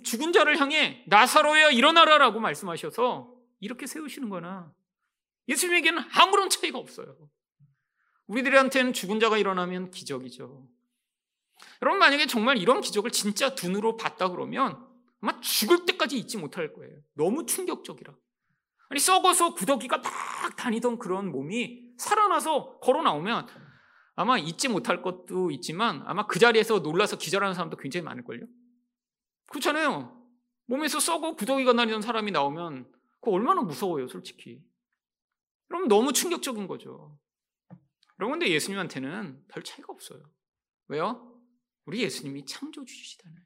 [0.03, 4.73] 죽은 자를 향해 나사로야 일어나라라고 말씀하셔서 이렇게 세우시는 거나
[5.47, 7.29] 예수님에게는 아무런 차이가 없어요.
[8.27, 10.67] 우리들한테는 죽은 자가 일어나면 기적이죠.
[11.81, 14.85] 여러분 만약에 정말 이런 기적을 진짜 눈으로 봤다 그러면
[15.21, 16.99] 아마 죽을 때까지 잊지 못할 거예요.
[17.13, 18.13] 너무 충격적이라.
[18.89, 23.47] 아니 썩어서 구더기가 막 다니던 그런 몸이 살아나서 걸어 나오면
[24.15, 28.45] 아마 잊지 못할 것도 있지만 아마 그 자리에서 놀라서 기절하는 사람도 굉장히 많을걸요.
[29.47, 30.21] 그렇잖아요.
[30.67, 34.63] 몸에서 썩어 구더기가 다니던 사람이 나오면 그거 얼마나 무서워요, 솔직히.
[35.67, 37.17] 그럼 너무 충격적인 거죠.
[38.19, 40.23] 여러분, 근데 예수님한테는 별 차이가 없어요.
[40.87, 41.34] 왜요?
[41.85, 43.45] 우리 예수님이 창조주시잖아요.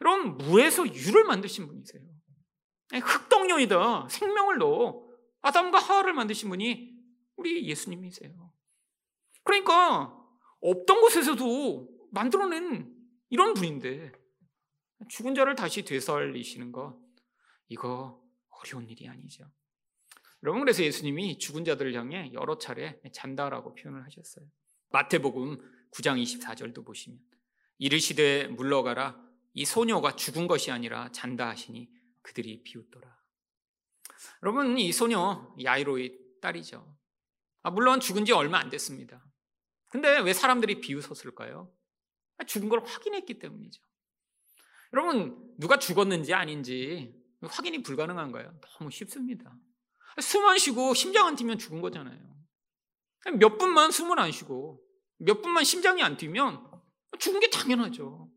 [0.00, 2.02] 여러분, 무에서 유를 만드신 분이세요.
[2.92, 5.06] 흙덩이이다 생명을 넣어
[5.42, 6.96] 아담과 하와를 만드신 분이
[7.36, 8.52] 우리 예수님이세요.
[9.42, 10.16] 그러니까
[10.60, 12.92] 없던 곳에서도 만들어낸
[13.28, 14.12] 이런 분인데
[15.08, 16.98] 죽은 자를 다시 되살리시는 것
[17.68, 19.50] 이거 어려운 일이 아니죠.
[20.42, 24.46] 여러분 그래서 예수님이 죽은 자들을 향해 여러 차례 잔다라고 표현을 하셨어요.
[24.90, 25.58] 마태복음
[25.96, 27.18] 9장 24절도 보시면
[27.78, 29.18] 이르시되 물러가라
[29.54, 31.88] 이 소녀가 죽은 것이 아니라 잔다 하시니
[32.22, 33.16] 그들이 비웃더라.
[34.42, 36.96] 여러분 이 소녀 야이로의 딸이죠.
[37.62, 39.24] 아, 물론 죽은 지 얼마 안 됐습니다.
[39.88, 41.72] 근데 왜 사람들이 비웃었을까요?
[42.46, 43.82] 죽은 걸 확인했기 때문이죠.
[44.92, 48.60] 여러분, 누가 죽었는지 아닌지 확인이 불가능한가요?
[48.60, 49.56] 너무 쉽습니다.
[50.20, 52.36] 숨 안 쉬고 심장 안 뛰면 죽은 거잖아요.
[53.38, 54.85] 몇 분만 숨을 안 쉬고
[55.18, 56.64] 몇 분만 심장이 안 뛰면
[57.18, 58.30] 죽은 게 당연하죠.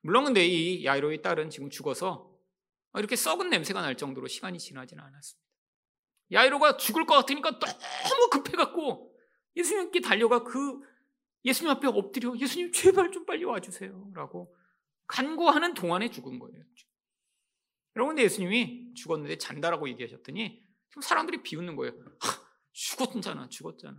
[0.00, 2.34] 물론 근데 이 야이로의 딸은 지금 죽어서
[2.96, 5.48] 이렇게 썩은 냄새가 날 정도로 시간이 지나지는 않았습니다.
[6.32, 9.14] 야이로가 죽을 것 같으니까 너무 급해갖고
[9.56, 10.80] 예수님께 달려가 그
[11.44, 14.54] 예수님 앞에 엎드려 예수님 제발 좀 빨리 와주세요 라고
[15.06, 16.64] 간구하는 동안에 죽은 거예요.
[17.96, 20.62] 여러분 근데 예수님이 죽었는데 잔다라고 얘기하셨더니
[21.02, 21.92] 사람들이 비웃는 거예요.
[22.20, 22.42] 하,
[22.72, 23.96] 죽었잖아 죽었잖아.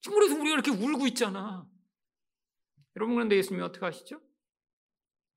[0.00, 1.68] 지금 그래서 우리가 이렇게 울고 있잖아.
[2.96, 4.20] 여러분 그런데 예수님이 어떻게 하시죠?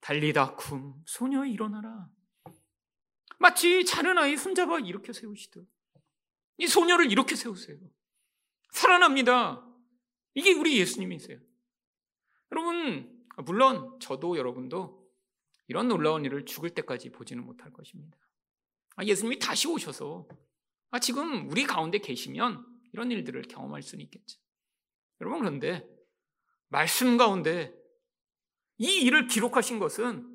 [0.02, 2.10] 달리다 쿰 소녀 일어나라.
[3.40, 5.68] 마치 자는 아이 손잡아 이렇게 세우시듯
[6.58, 7.78] 이 소녀를 이렇게 세우세요.
[8.72, 9.68] 살아납니다.
[10.34, 11.40] 이게 우리 예수님이세요.
[12.52, 15.04] 여러분 물론 저도 여러분도
[15.68, 18.18] 이런 놀라운 일을 죽을 때까지 보지는 못할 것입니다.
[18.96, 20.28] 아, 예수님이 다시 오셔서
[20.92, 24.43] 아, 지금 우리 가운데 계시면 이런 일들을 경험할 수는 있겠죠.
[25.24, 25.88] 여러분 그런데
[26.68, 27.74] 말씀 가운데
[28.78, 30.30] 이 일을 기록하신 것은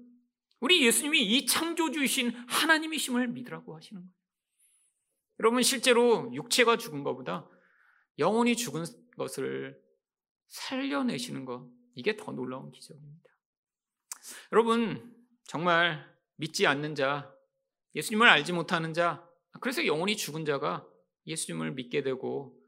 [0.61, 4.13] 우리 예수님이 이 창조주이신 하나님이심을 믿으라고 하시는 거예요.
[5.41, 7.47] 여러분 실제로 육체가 죽은 것보다
[8.19, 8.85] 영혼이 죽은
[9.19, 9.79] 것을
[10.49, 13.29] 살려내시는 것 이게 더 놀라운 기적입니다.
[14.53, 17.31] 여러분 정말 믿지 않는 자,
[17.95, 19.29] 예수님을 알지 못하는 자,
[19.61, 20.89] 그래서 영혼이 죽은 자가
[21.27, 22.59] 예수님을 믿게 되고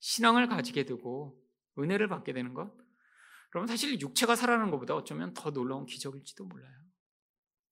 [0.00, 1.38] 신앙을 가지게 되고
[1.78, 2.72] 은혜를 받게 되는 것.
[3.54, 6.74] 여러분 사실 육체가 살아나는 것보다 어쩌면 더 놀라운 기적일지도 몰라요.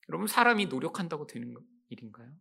[0.09, 1.55] 여러분 사람이 노력한다고 되는
[1.89, 2.33] 일인가요?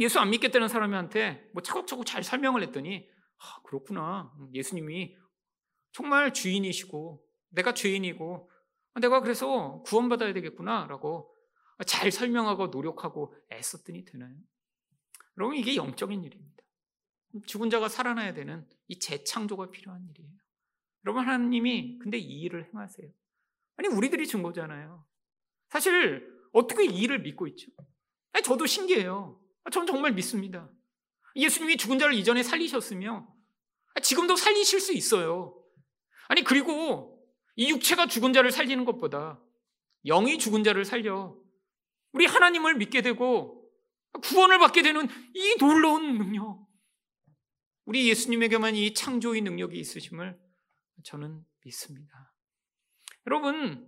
[0.00, 4.32] 예수 안 믿겠다는 사람한테 뭐 차곡차곡 잘 설명을 했더니 아, 그렇구나.
[4.52, 5.16] 예수님이
[5.92, 8.50] 정말 주인이시고 내가 죄인이고
[9.00, 11.34] 내가 그래서 구원받아야 되겠구나라고
[11.86, 14.36] 잘 설명하고 노력하고 애썼더니 되나요?
[15.38, 16.64] 여러분 이게 영적인 일입니다.
[17.46, 20.32] 죽은 자가 살아나야 되는 이 재창조가 필요한 일이에요.
[21.04, 23.08] 여러분 하나님이 근데 이 일을 행하세요.
[23.76, 25.04] 아니 우리들이 준 거잖아요.
[25.68, 27.70] 사실 어떻게 이 일을 믿고 있죠?
[28.32, 29.40] 아니, 저도 신기해요.
[29.70, 30.70] 저는 정말 믿습니다.
[31.36, 33.28] 예수님이 죽은 자를 이전에 살리셨으며
[34.02, 35.62] 지금도 살리실 수 있어요.
[36.28, 37.24] 아니 그리고
[37.56, 39.40] 이 육체가 죽은 자를 살리는 것보다
[40.04, 41.36] 영이 죽은 자를 살려
[42.12, 43.70] 우리 하나님을 믿게 되고
[44.22, 46.66] 구원을 받게 되는 이 놀라운 능력.
[47.84, 50.38] 우리 예수님에게만 이 창조의 능력이 있으심을
[51.04, 52.34] 저는 믿습니다.
[53.26, 53.86] 여러분,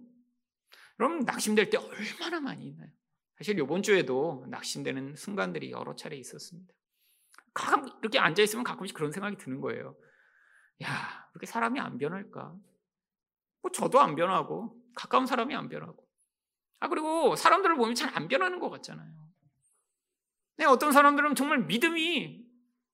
[0.98, 2.90] 여러분 낙심될 때 얼마나 많이 있나요?
[3.36, 6.74] 사실 이번 주에도 낙심되는 순간들이 여러 차례 있었습니다.
[7.54, 9.96] 가끔 이렇게 앉아 있으면 가끔씩 그런 생각이 드는 거예요.
[10.82, 12.56] 야, 그렇게 사람이 안 변할까?
[13.62, 16.06] 뭐 저도 안 변하고 가까운 사람이 안 변하고.
[16.80, 19.30] 아 그리고 사람들을 보면 잘 안 변하는 것 같잖아요.
[20.56, 22.44] 네, 어떤 사람들은 정말 믿음이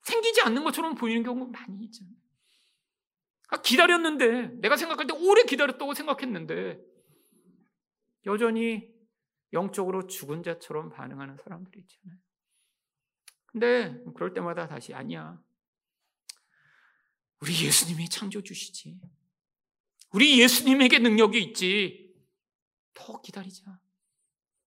[0.03, 2.15] 생기지 않는 것처럼 보이는 경우가 많이 있잖아요.
[3.49, 6.81] 아, 기다렸는데 내가 생각할 때 오래 기다렸다고 생각했는데
[8.27, 8.93] 여전히
[9.53, 12.19] 영적으로 죽은 자처럼 반응하는 사람들이 있잖아요.
[13.47, 15.41] 근데 그럴 때마다 다시 아니야.
[17.41, 19.01] 우리 예수님이 창조주시지.
[20.13, 22.15] 우리 예수님에게 능력이 있지.
[22.95, 23.79] 더 기다리자.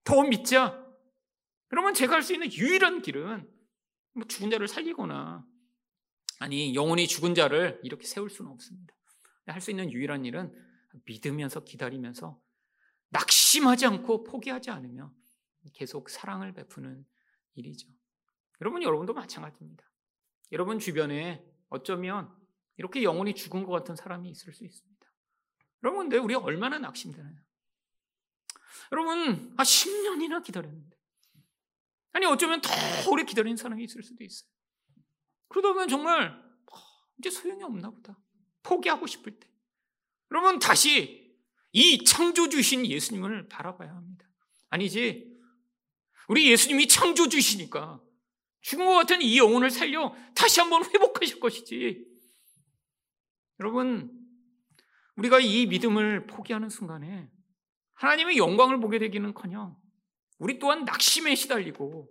[0.03, 0.85] 더 믿자.
[1.67, 3.47] 그러면 제가 할 수 있는 유일한 길은
[4.13, 5.45] 뭐 죽은 자를 살리거나
[6.39, 8.93] 아니 영혼이 죽은 자를 이렇게 세울 수는 없습니다.
[9.45, 10.53] 할 수 있는 유일한 일은
[11.05, 12.39] 믿으면서 기다리면서
[13.09, 15.11] 낙심하지 않고 포기하지 않으며
[15.73, 17.05] 계속 사랑을 베푸는
[17.55, 17.89] 일이죠.
[18.61, 19.83] 여러분 여러분도 마찬가지입니다.
[20.51, 22.31] 여러분 주변에 어쩌면
[22.77, 25.13] 이렇게 영혼이 죽은 것 같은 사람이 있을 수 있습니다.
[25.83, 27.35] 여러분 근데 우리가 얼마나 낙심되나요?
[28.91, 30.95] 여러분 아 10년이나 기다렸는데
[32.11, 32.69] 아니 어쩌면 더
[33.11, 34.49] 오래 기다리는 사람이 있을 수도 있어요.
[35.49, 36.41] 그러다 보면 정말
[37.19, 38.17] 이제 소용이 없나 보다.
[38.63, 39.47] 포기하고 싶을 때.
[40.27, 41.35] 그러면 다시
[41.71, 44.27] 이 창조주신 예수님을 바라봐야 합니다.
[44.69, 45.37] 아니지.
[46.27, 48.01] 우리 예수님이 창조주시니까
[48.61, 52.05] 죽은 것 같은 이 영혼을 살려 다시 한번 회복하실 것이지.
[53.59, 54.11] 여러분,
[55.15, 57.29] 우리가 이 믿음을 포기하는 순간에
[57.93, 59.77] 하나님의 영광을 보게 되기는 커녕
[60.37, 62.09] 우리 또한 낙심에 시달리고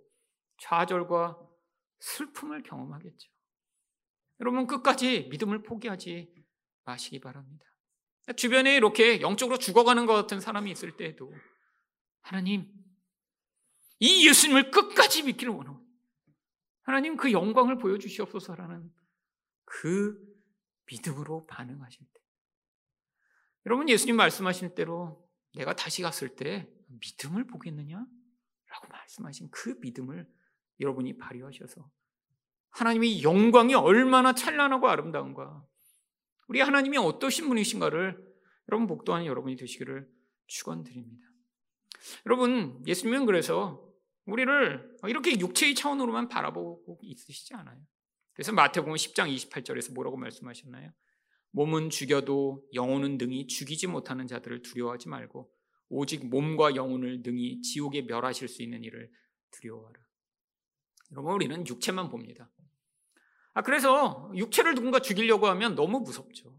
[0.61, 1.48] 좌절과
[1.99, 3.29] 슬픔을 경험하겠죠.
[4.39, 6.33] 여러분 끝까지 믿음을 포기하지
[6.85, 7.65] 마시기 바랍니다.
[8.35, 11.33] 주변에 이렇게 영적으로 죽어가는 것 같은 사람이 있을 때에도
[12.21, 12.71] 하나님
[13.99, 15.85] 이 예수님을 끝까지 믿기를 원하고
[16.83, 18.93] 하나님 그 영광을 보여주시옵소서라는
[19.65, 20.17] 그
[20.85, 22.19] 믿음으로 반응하실 때
[23.65, 27.97] 여러분 예수님 말씀하실 대로 내가 다시 갔을 때 믿음을 보겠느냐?
[27.97, 30.27] 라고 말씀하신 그 믿음을
[30.79, 31.89] 여러분이 발휘하셔서
[32.71, 35.65] 하나님의 영광이 얼마나 찬란하고 아름다운가
[36.47, 38.29] 우리 하나님이 어떠신 분이신가를
[38.71, 40.09] 여러분 복도하는 여러분이 되시기를
[40.47, 41.27] 축원드립니다.
[42.25, 43.87] 여러분 예수님은 그래서
[44.25, 47.79] 우리를 이렇게 육체의 차원으로만 바라보고 있으시지 않아요.
[48.33, 50.91] 그래서 마태복음 10장 28절에서 뭐라고 말씀하셨나요?
[51.51, 55.51] 몸은 죽여도 영혼은 능히 죽이지 못하는 자들을 두려워하지 말고
[55.89, 59.11] 오직 몸과 영혼을 능히 지옥에 멸하실 수 있는 일을
[59.51, 59.99] 두려워하라.
[61.11, 62.49] 여러분 우리는 육체만 봅니다.
[63.53, 66.55] 아 그래서 육체를 누군가 죽이려고 하면 너무 무섭죠.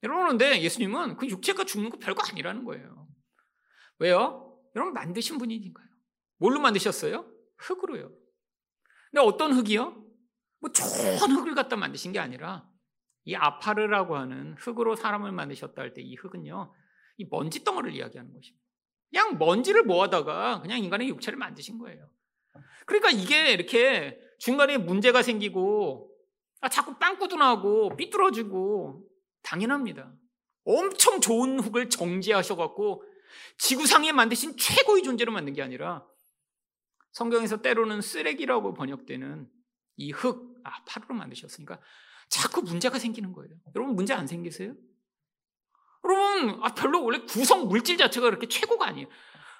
[0.00, 3.08] 그런데 예수님은 그 육체가 죽는 거 별거 아니라는 거예요.
[3.98, 4.58] 왜요?
[4.76, 5.86] 여러분 만드신 분이니까요.
[6.38, 7.28] 뭘로 만드셨어요?
[7.56, 8.10] 흙으로요.
[9.10, 10.04] 근데 어떤 흙이요?
[10.60, 12.68] 뭐 좋은 흙을 갖다 만드신 게 아니라
[13.24, 16.72] 이 아파르라고 하는 흙으로 사람을 만드셨다 할 때 이 흙은요,
[17.18, 18.64] 이 먼지 덩어리를 이야기하는 것입니다.
[19.10, 22.08] 그냥 먼지를 모아다가 그냥 인간의 육체를 만드신 거예요.
[22.86, 26.10] 그러니까 이게 이렇게 중간에 문제가 생기고
[26.60, 29.04] 아, 자꾸 빵꾸도 나고 삐뚤어지고
[29.42, 30.12] 당연합니다.
[30.64, 33.04] 엄청 좋은 흙을 정지하셔갖고
[33.58, 36.04] 지구상에 만드신 최고의 존재로 만든 게 아니라
[37.12, 39.48] 성경에서 때로는 쓰레기라고 번역되는
[39.96, 41.80] 이 흙, 아, 파르로 만드셨으니까
[42.28, 43.54] 자꾸 문제가 생기는 거예요.
[43.74, 44.74] 여러분 문제 안 생기세요?
[46.04, 49.08] 여러분 아, 별로 원래 구성 물질 자체가 그렇게 최고가 아니에요.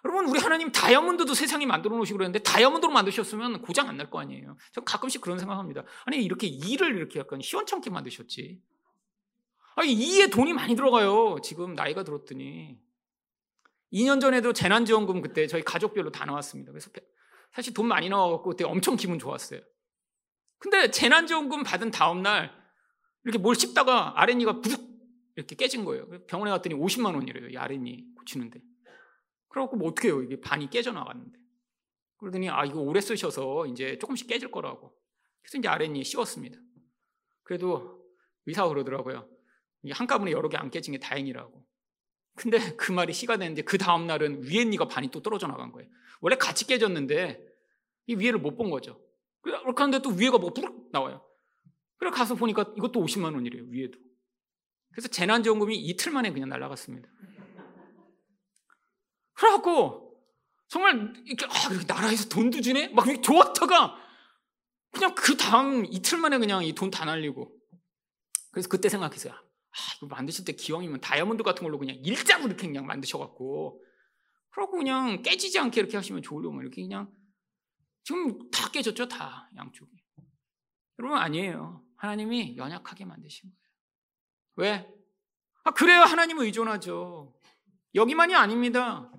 [0.06, 4.56] 여러분 우리 하나님 다이아몬드도 세상에 만들어 놓으시고 그랬는데 다이아몬드로 만드셨으면 고장 안 날 거 아니에요.
[4.72, 5.82] 저 가끔씩 그런 생각합니다.
[6.04, 8.62] 아니 이렇게 이를 이렇게 약간 시원찮게 만드셨지.
[9.74, 11.38] 아니 이에 돈이 많이 들어가요.
[11.42, 12.78] 지금 나이가 들었더니
[13.92, 16.70] 2년 전에도 재난지원금 그때 저희 가족별로 다 나왔습니다.
[16.70, 16.88] 그래서
[17.52, 19.60] 사실 돈 많이 나와갖고 그때 엄청 기분 좋았어요.
[20.58, 22.52] 근데 재난지원금 받은 다음 날
[23.24, 24.86] 이렇게 뭘 씹다가 아랫니가 부득
[25.34, 26.06] 이렇게 깨진 거예요.
[26.26, 27.48] 병원에 갔더니 50만 원이래요.
[27.48, 28.60] 이 아랫니 고치는데.
[29.56, 30.22] 그래갖고 뭐 어떻게 해요?
[30.22, 31.38] 이게 반이 깨져 나갔는데.
[32.18, 34.94] 그러더니 아 이거 오래 쓰셔서 이제 조금씩 깨질 거라고.
[35.40, 36.58] 그래서 이제 아랫니 씌웠습니다.
[37.42, 38.04] 그래도
[38.44, 39.26] 의사가 그러더라고요.
[39.92, 41.64] 한꺼번에 여러 개 안 깨진 게 다행이라고.
[42.36, 45.88] 근데 그 말이 시가 됐는데 그 다음 날은 위에 니가 반이 또 떨어져 나간 거예요.
[46.20, 47.42] 원래 같이 깨졌는데
[48.08, 49.00] 이 위에를 못 본 거죠.
[49.40, 51.24] 그렇게 하는데 또 위에가 뭐 부룩 나와요.
[51.96, 53.64] 그래 가서 보니까 이것도 50만 원이래요.
[53.68, 53.98] 위에도.
[54.90, 57.08] 그래서 재난지원금이 이틀 만에 그냥 날라갔습니다.
[59.36, 60.20] 그래갖고
[60.68, 62.88] 정말 이렇게 아, 나라에서 돈도 주네?
[62.88, 63.96] 막 이렇게 좋았다가
[64.92, 67.52] 그냥 그 다음 이틀 만에 그냥 이 돈 다 날리고
[68.50, 69.32] 그래서 그때 생각했어요.
[69.34, 73.82] 아, 이거 만드실 때 기왕이면 다이아몬드 같은 걸로 그냥 일자로 이렇게 그냥 만드셔갖고
[74.50, 77.12] 그러고 그냥 깨지지 않게 이렇게 하시면 좋으려면 이렇게 그냥
[78.04, 79.90] 지금 다 깨졌죠, 다 양쪽이.
[80.98, 81.84] 여러분 아니에요.
[81.96, 83.66] 하나님이 연약하게 만드신 거예요.
[84.56, 84.88] 왜?
[85.64, 87.34] 아, 그래야 하나님을 의존하죠.
[87.94, 89.10] 여기만이 아닙니다.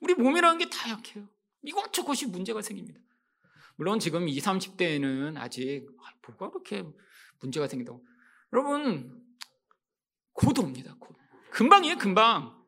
[0.00, 1.28] 우리 몸이라는 게 다 약해요.
[1.62, 3.00] 이것저 것이 문제가 생깁니다.
[3.76, 6.84] 물론 지금 20, 30대에는 아직 아, 뭐가 그렇게
[7.40, 8.04] 문제가 생긴다고.
[8.52, 9.22] 여러분
[10.32, 10.94] 곧 옵니다.
[10.98, 11.16] 곧.
[11.50, 12.64] 금방이에요, 금방.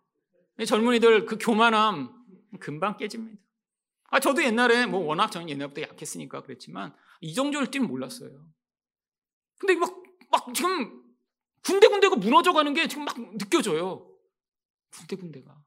[0.67, 2.13] 젊은이들 그 교만함
[2.61, 3.41] 금방 깨집니다.
[4.11, 8.49] 아, 저도 옛날에 뭐 워낙 저는 옛날부터 약했으니까 그랬지만 이 정도일 줄은 몰랐어요.
[9.59, 11.03] 근데 막, 막 지금
[11.65, 14.11] 군데군데가 무너져 가는 게 지금 막 느껴져요.
[14.91, 15.63] 군데군데가.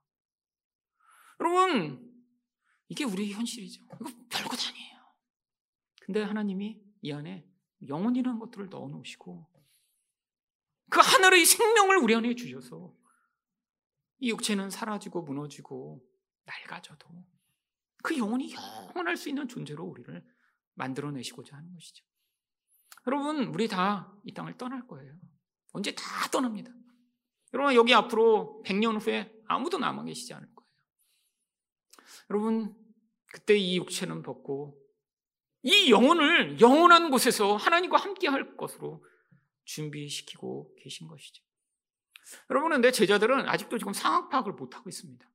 [1.42, 2.24] 여러분,
[2.88, 3.84] 이게 우리 현실이죠.
[3.84, 4.98] 이거 별것 아니에요.
[6.02, 7.48] 근데 하나님이 이 안에
[7.88, 9.50] 영혼이라는 것들을 넣어 놓으시고
[10.90, 12.94] 그 하늘의 생명을 우리 안에 주셔서
[14.20, 16.06] 이 육체는 사라지고 무너지고
[16.46, 17.08] 낡아져도
[18.04, 20.24] 그 영혼이 영원할 수 있는 존재로 우리를
[20.76, 22.06] 만들어내시고자 하는 것이죠.
[23.08, 25.14] 여러분, 우리 다 이 땅을 떠날 거예요.
[25.74, 26.72] 언제 다 떠납니다.
[27.54, 30.51] 여러분, 여기 앞으로 100년 후에 아무도 남아 계시지 않을.
[32.32, 32.74] 여러분,
[33.26, 34.82] 그때 이 육체는 벗고
[35.64, 39.04] 이 영혼을 영원한 곳에서 하나님과 함께 할 것으로
[39.66, 41.44] 준비시키고 계신 것이죠.
[42.50, 45.30] 여러분은 내 제자들은 아직도 지금 상황 파악을 못하고 있습니다.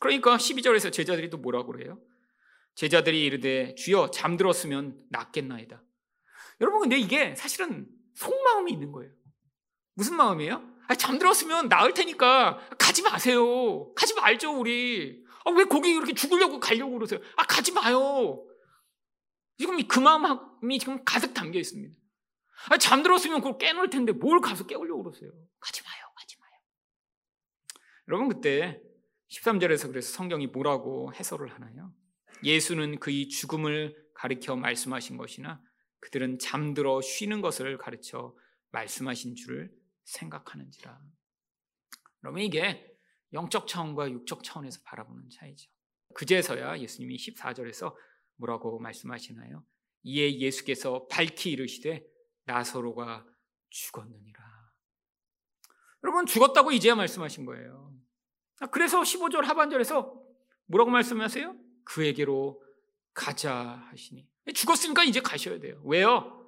[0.00, 2.00] 그러니까 12절에서 제자들이 또 뭐라고 그래요?
[2.74, 5.80] 제자들이 이르되 주여 잠들었으면 낫겠나이다.
[6.60, 9.12] 여러분 근데 이게 사실은 속마음이 있는 거예요.
[9.94, 10.72] 무슨 마음이에요?
[10.88, 13.94] 아, 잠들었으면 나을 테니까 가지 마세요.
[13.94, 15.21] 가지 말죠 우리.
[15.44, 17.20] 아, 왜 거기 이렇게 죽으려고 가려고 그러세요?
[17.36, 18.44] 아 가지 마요.
[19.58, 21.94] 지금 그 마음이 지금 가득 담겨 있습니다.
[22.70, 25.30] 아, 잠들었으면 그걸 깨놓을 텐데 뭘 가서 깨우려고 그러세요?
[25.60, 26.50] 가지 마요, 가지 마요.
[28.08, 28.80] 여러분 그때
[29.30, 31.92] 13절에서 그래서 성경이 뭐라고 해설을 하나요?
[32.44, 35.60] 예수는 그의 죽음을 가리켜 말씀하신 것이나
[36.00, 38.36] 그들은 잠들어 쉬는 것을 가르쳐
[38.70, 39.72] 말씀하신 줄을
[40.04, 41.00] 생각하는지라.
[42.20, 42.91] 그러면 이게
[43.32, 45.70] 영적 차원과 육적 차원에서 바라보는 차이죠.
[46.14, 47.94] 그제서야 예수님이 14절에서
[48.36, 49.64] 뭐라고 말씀하시나요?
[50.02, 52.04] 이에 예수께서 밝히 이르시되
[52.44, 53.26] 나서로가
[53.70, 54.42] 죽었느니라.
[56.04, 57.94] 여러분 죽었다고 이제야 말씀하신 거예요.
[58.60, 60.20] 아, 그래서 15절 하반절에서
[60.66, 61.56] 뭐라고 말씀하세요?
[61.84, 62.62] 그에게로
[63.14, 65.80] 가자 하시니 죽었으니까 이제 가셔야 돼요.
[65.84, 66.38] 왜요?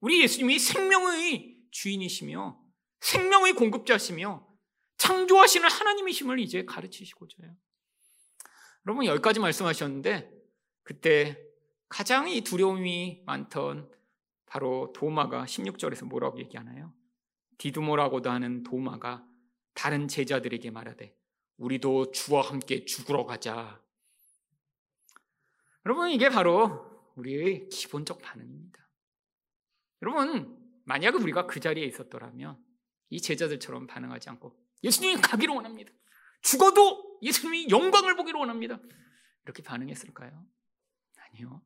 [0.00, 2.60] 우리 예수님이 생명의 주인이시며
[3.00, 4.46] 생명의 공급자시며
[5.00, 7.56] 창조하시는 하나님이심을 이제 가르치시고자 해요.
[8.86, 10.30] 여러분 여기까지 말씀하셨는데
[10.82, 11.42] 그때
[11.88, 13.90] 가장 이 두려움이 많던
[14.44, 16.92] 바로 도마가 16절에서 뭐라고 얘기하나요?
[17.56, 19.26] 디두모라고도 하는 도마가
[19.72, 21.16] 다른 제자들에게 말하되
[21.56, 23.82] 우리도 주와 함께 죽으러 가자.
[25.86, 28.86] 여러분 이게 바로 우리의 기본적 반응입니다.
[30.02, 32.62] 여러분 만약 우리가 그 자리에 있었더라면
[33.08, 35.92] 이 제자들처럼 반응하지 않고 예수님이 가기를 원합니다.
[36.42, 38.78] 죽어도 예수님이 영광을 보기를 원합니다.
[39.44, 40.46] 이렇게 반응했을까요?
[41.16, 41.62] 아니요.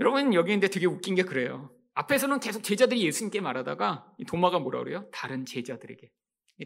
[0.00, 1.74] 여러분 여기 있는데 되게 웃긴 게 그래요.
[1.94, 5.08] 앞에서는 계속 제자들이 예수님께 말하다가 도마가 뭐라 그래요?
[5.12, 6.12] 다른 제자들에게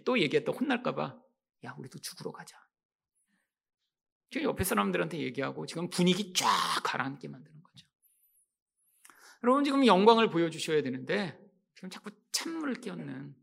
[0.05, 1.21] 또 얘기했다 혼날까봐
[1.65, 2.59] 야 우리도 죽으러 가자.
[4.31, 6.49] 지금 옆에 사람들한테 얘기하고 지금 분위기 쫙
[6.85, 7.87] 가라앉게 만드는 거죠.
[9.43, 11.39] 여러분 지금 영광을 보여주셔야 되는데
[11.75, 13.35] 지금 자꾸 찬물을 끼얹는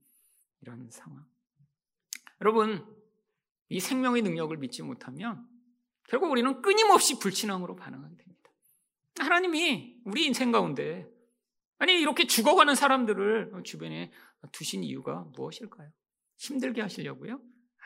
[0.61, 1.25] 이런 상황.
[2.41, 2.85] 여러분
[3.69, 5.45] 이 생명의 능력을 믿지 못하면
[6.07, 8.51] 결국 우리는 끊임없이 불신앙으로 반응하게 됩니다.
[9.19, 11.07] 하나님이 우리 인생 가운데
[11.79, 14.11] 아니 이렇게 죽어가는 사람들을 주변에
[14.51, 15.89] 두신 이유가 무엇일까요?
[16.38, 17.41] 힘들게 하시려고요?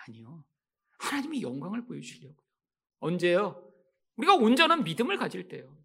[0.08, 0.44] 아니요.
[1.00, 2.48] 하나님이 영광을 보여주시려고요.
[3.00, 3.68] 언제요?
[4.18, 5.76] 우리가 온전한 믿음을 가질 때요.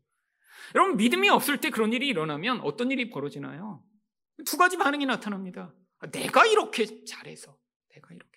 [0.74, 3.82] 여러분 믿음이 없을 때 그런 일이 일어나면 어떤 일이 벌어지나요?
[4.44, 5.74] 두 가지 반응이 나타납니다.
[5.98, 7.56] 아, 내가 이렇게 잘해서,
[7.94, 8.36] 내가 이렇게.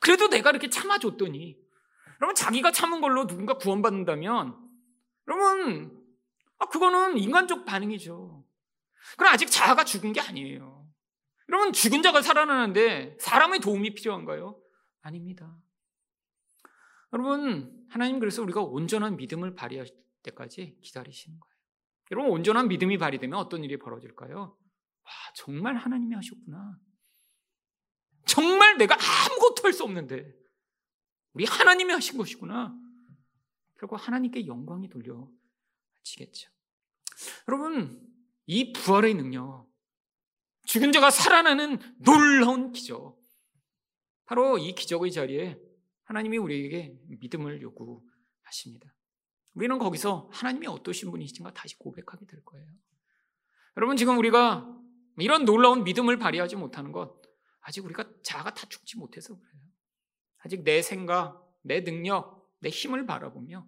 [0.00, 1.56] 그래도 내가 이렇게 참아줬더니,
[2.20, 4.56] 여러분 자기가 참은 걸로 누군가 구원받는다면,
[5.28, 6.04] 여러분
[6.58, 8.44] 아, 그거는 인간적 반응이죠.
[9.16, 10.86] 그럼 아직 자아가 죽은 게 아니에요.
[11.48, 14.58] 여러분 죽은 자가 살아나는데 사람의 도움이 필요한가요?
[15.02, 15.56] 아닙니다.
[17.12, 19.86] 여러분 하나님 그래서 우리가 온전한 믿음을 발휘할
[20.22, 21.54] 때까지 기다리시는 거예요.
[22.12, 24.38] 여러분 온전한 믿음이 발휘되면 어떤 일이 벌어질까요?
[24.38, 26.78] 와 정말 하나님이 하셨구나.
[28.26, 30.32] 정말 내가 아무것도 할 수 없는데
[31.32, 32.74] 우리 하나님이 하신 것이구나.
[33.78, 36.50] 결국 하나님께 영광이 돌려지겠죠.
[37.48, 38.00] 여러분
[38.46, 39.68] 이 부활의 능력,
[40.64, 43.18] 죽은 자가 살아나는 놀라운 기적.
[44.26, 45.60] 바로 이 기적의 자리에
[46.04, 48.94] 하나님이 우리에게 믿음을 요구하십니다.
[49.54, 52.66] 우리는 거기서 하나님이 어떠신 분이신가 다시 고백하게 될 거예요.
[53.76, 54.68] 여러분, 지금 우리가
[55.18, 57.20] 이런 놀라운 믿음을 발휘하지 못하는 것,
[57.66, 59.62] 아직 우리가 자아가 다 죽지 못해서 그래요.
[60.38, 63.66] 아직 내 생각, 내 능력, 내 힘을 바라보며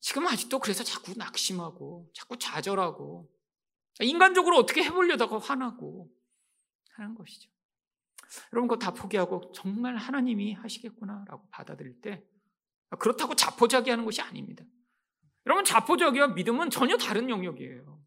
[0.00, 3.30] 지금 아직도 그래서 자꾸 낙심하고, 자꾸 좌절하고,
[4.00, 6.10] 인간적으로 어떻게 해보려다가 화나고
[6.90, 7.50] 하는 것이죠.
[8.52, 12.22] 여러분 그거 다 포기하고 정말 하나님이 하시겠구나라고 받아들일 때
[12.98, 14.64] 그렇다고 자포자기하는 것이 아닙니다.
[15.46, 18.02] 여러분 자포자기와 믿음은 전혀 다른 영역이에요.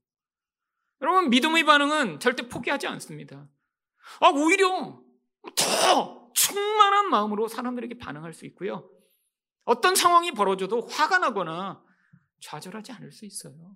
[1.02, 3.48] 여러분 믿음의 반응은 절대 포기하지 않습니다.
[4.20, 5.02] 아 오히려
[5.56, 8.90] 더 충만한 마음으로 사람들에게 반응할 수 있고요.
[9.66, 11.84] 어떤 상황이 벌어져도 화가 나거나
[12.40, 13.76] 좌절하지 않을 수 있어요.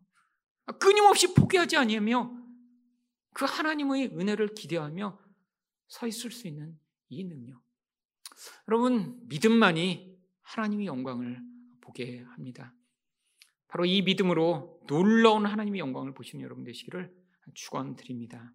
[0.79, 2.31] 끊임없이 포기하지 아니하며
[3.33, 5.19] 그 하나님의 은혜를 기대하며
[5.87, 6.79] 서 있을 수 있는
[7.09, 7.61] 이 능력.
[8.67, 11.41] 여러분, 믿음만이 하나님의 영광을
[11.81, 12.73] 보게 합니다.
[13.67, 17.13] 바로 이 믿음으로 놀라운 하나님의 영광을 보시는 여러분 되시기를
[17.53, 18.53] 축원드립니다.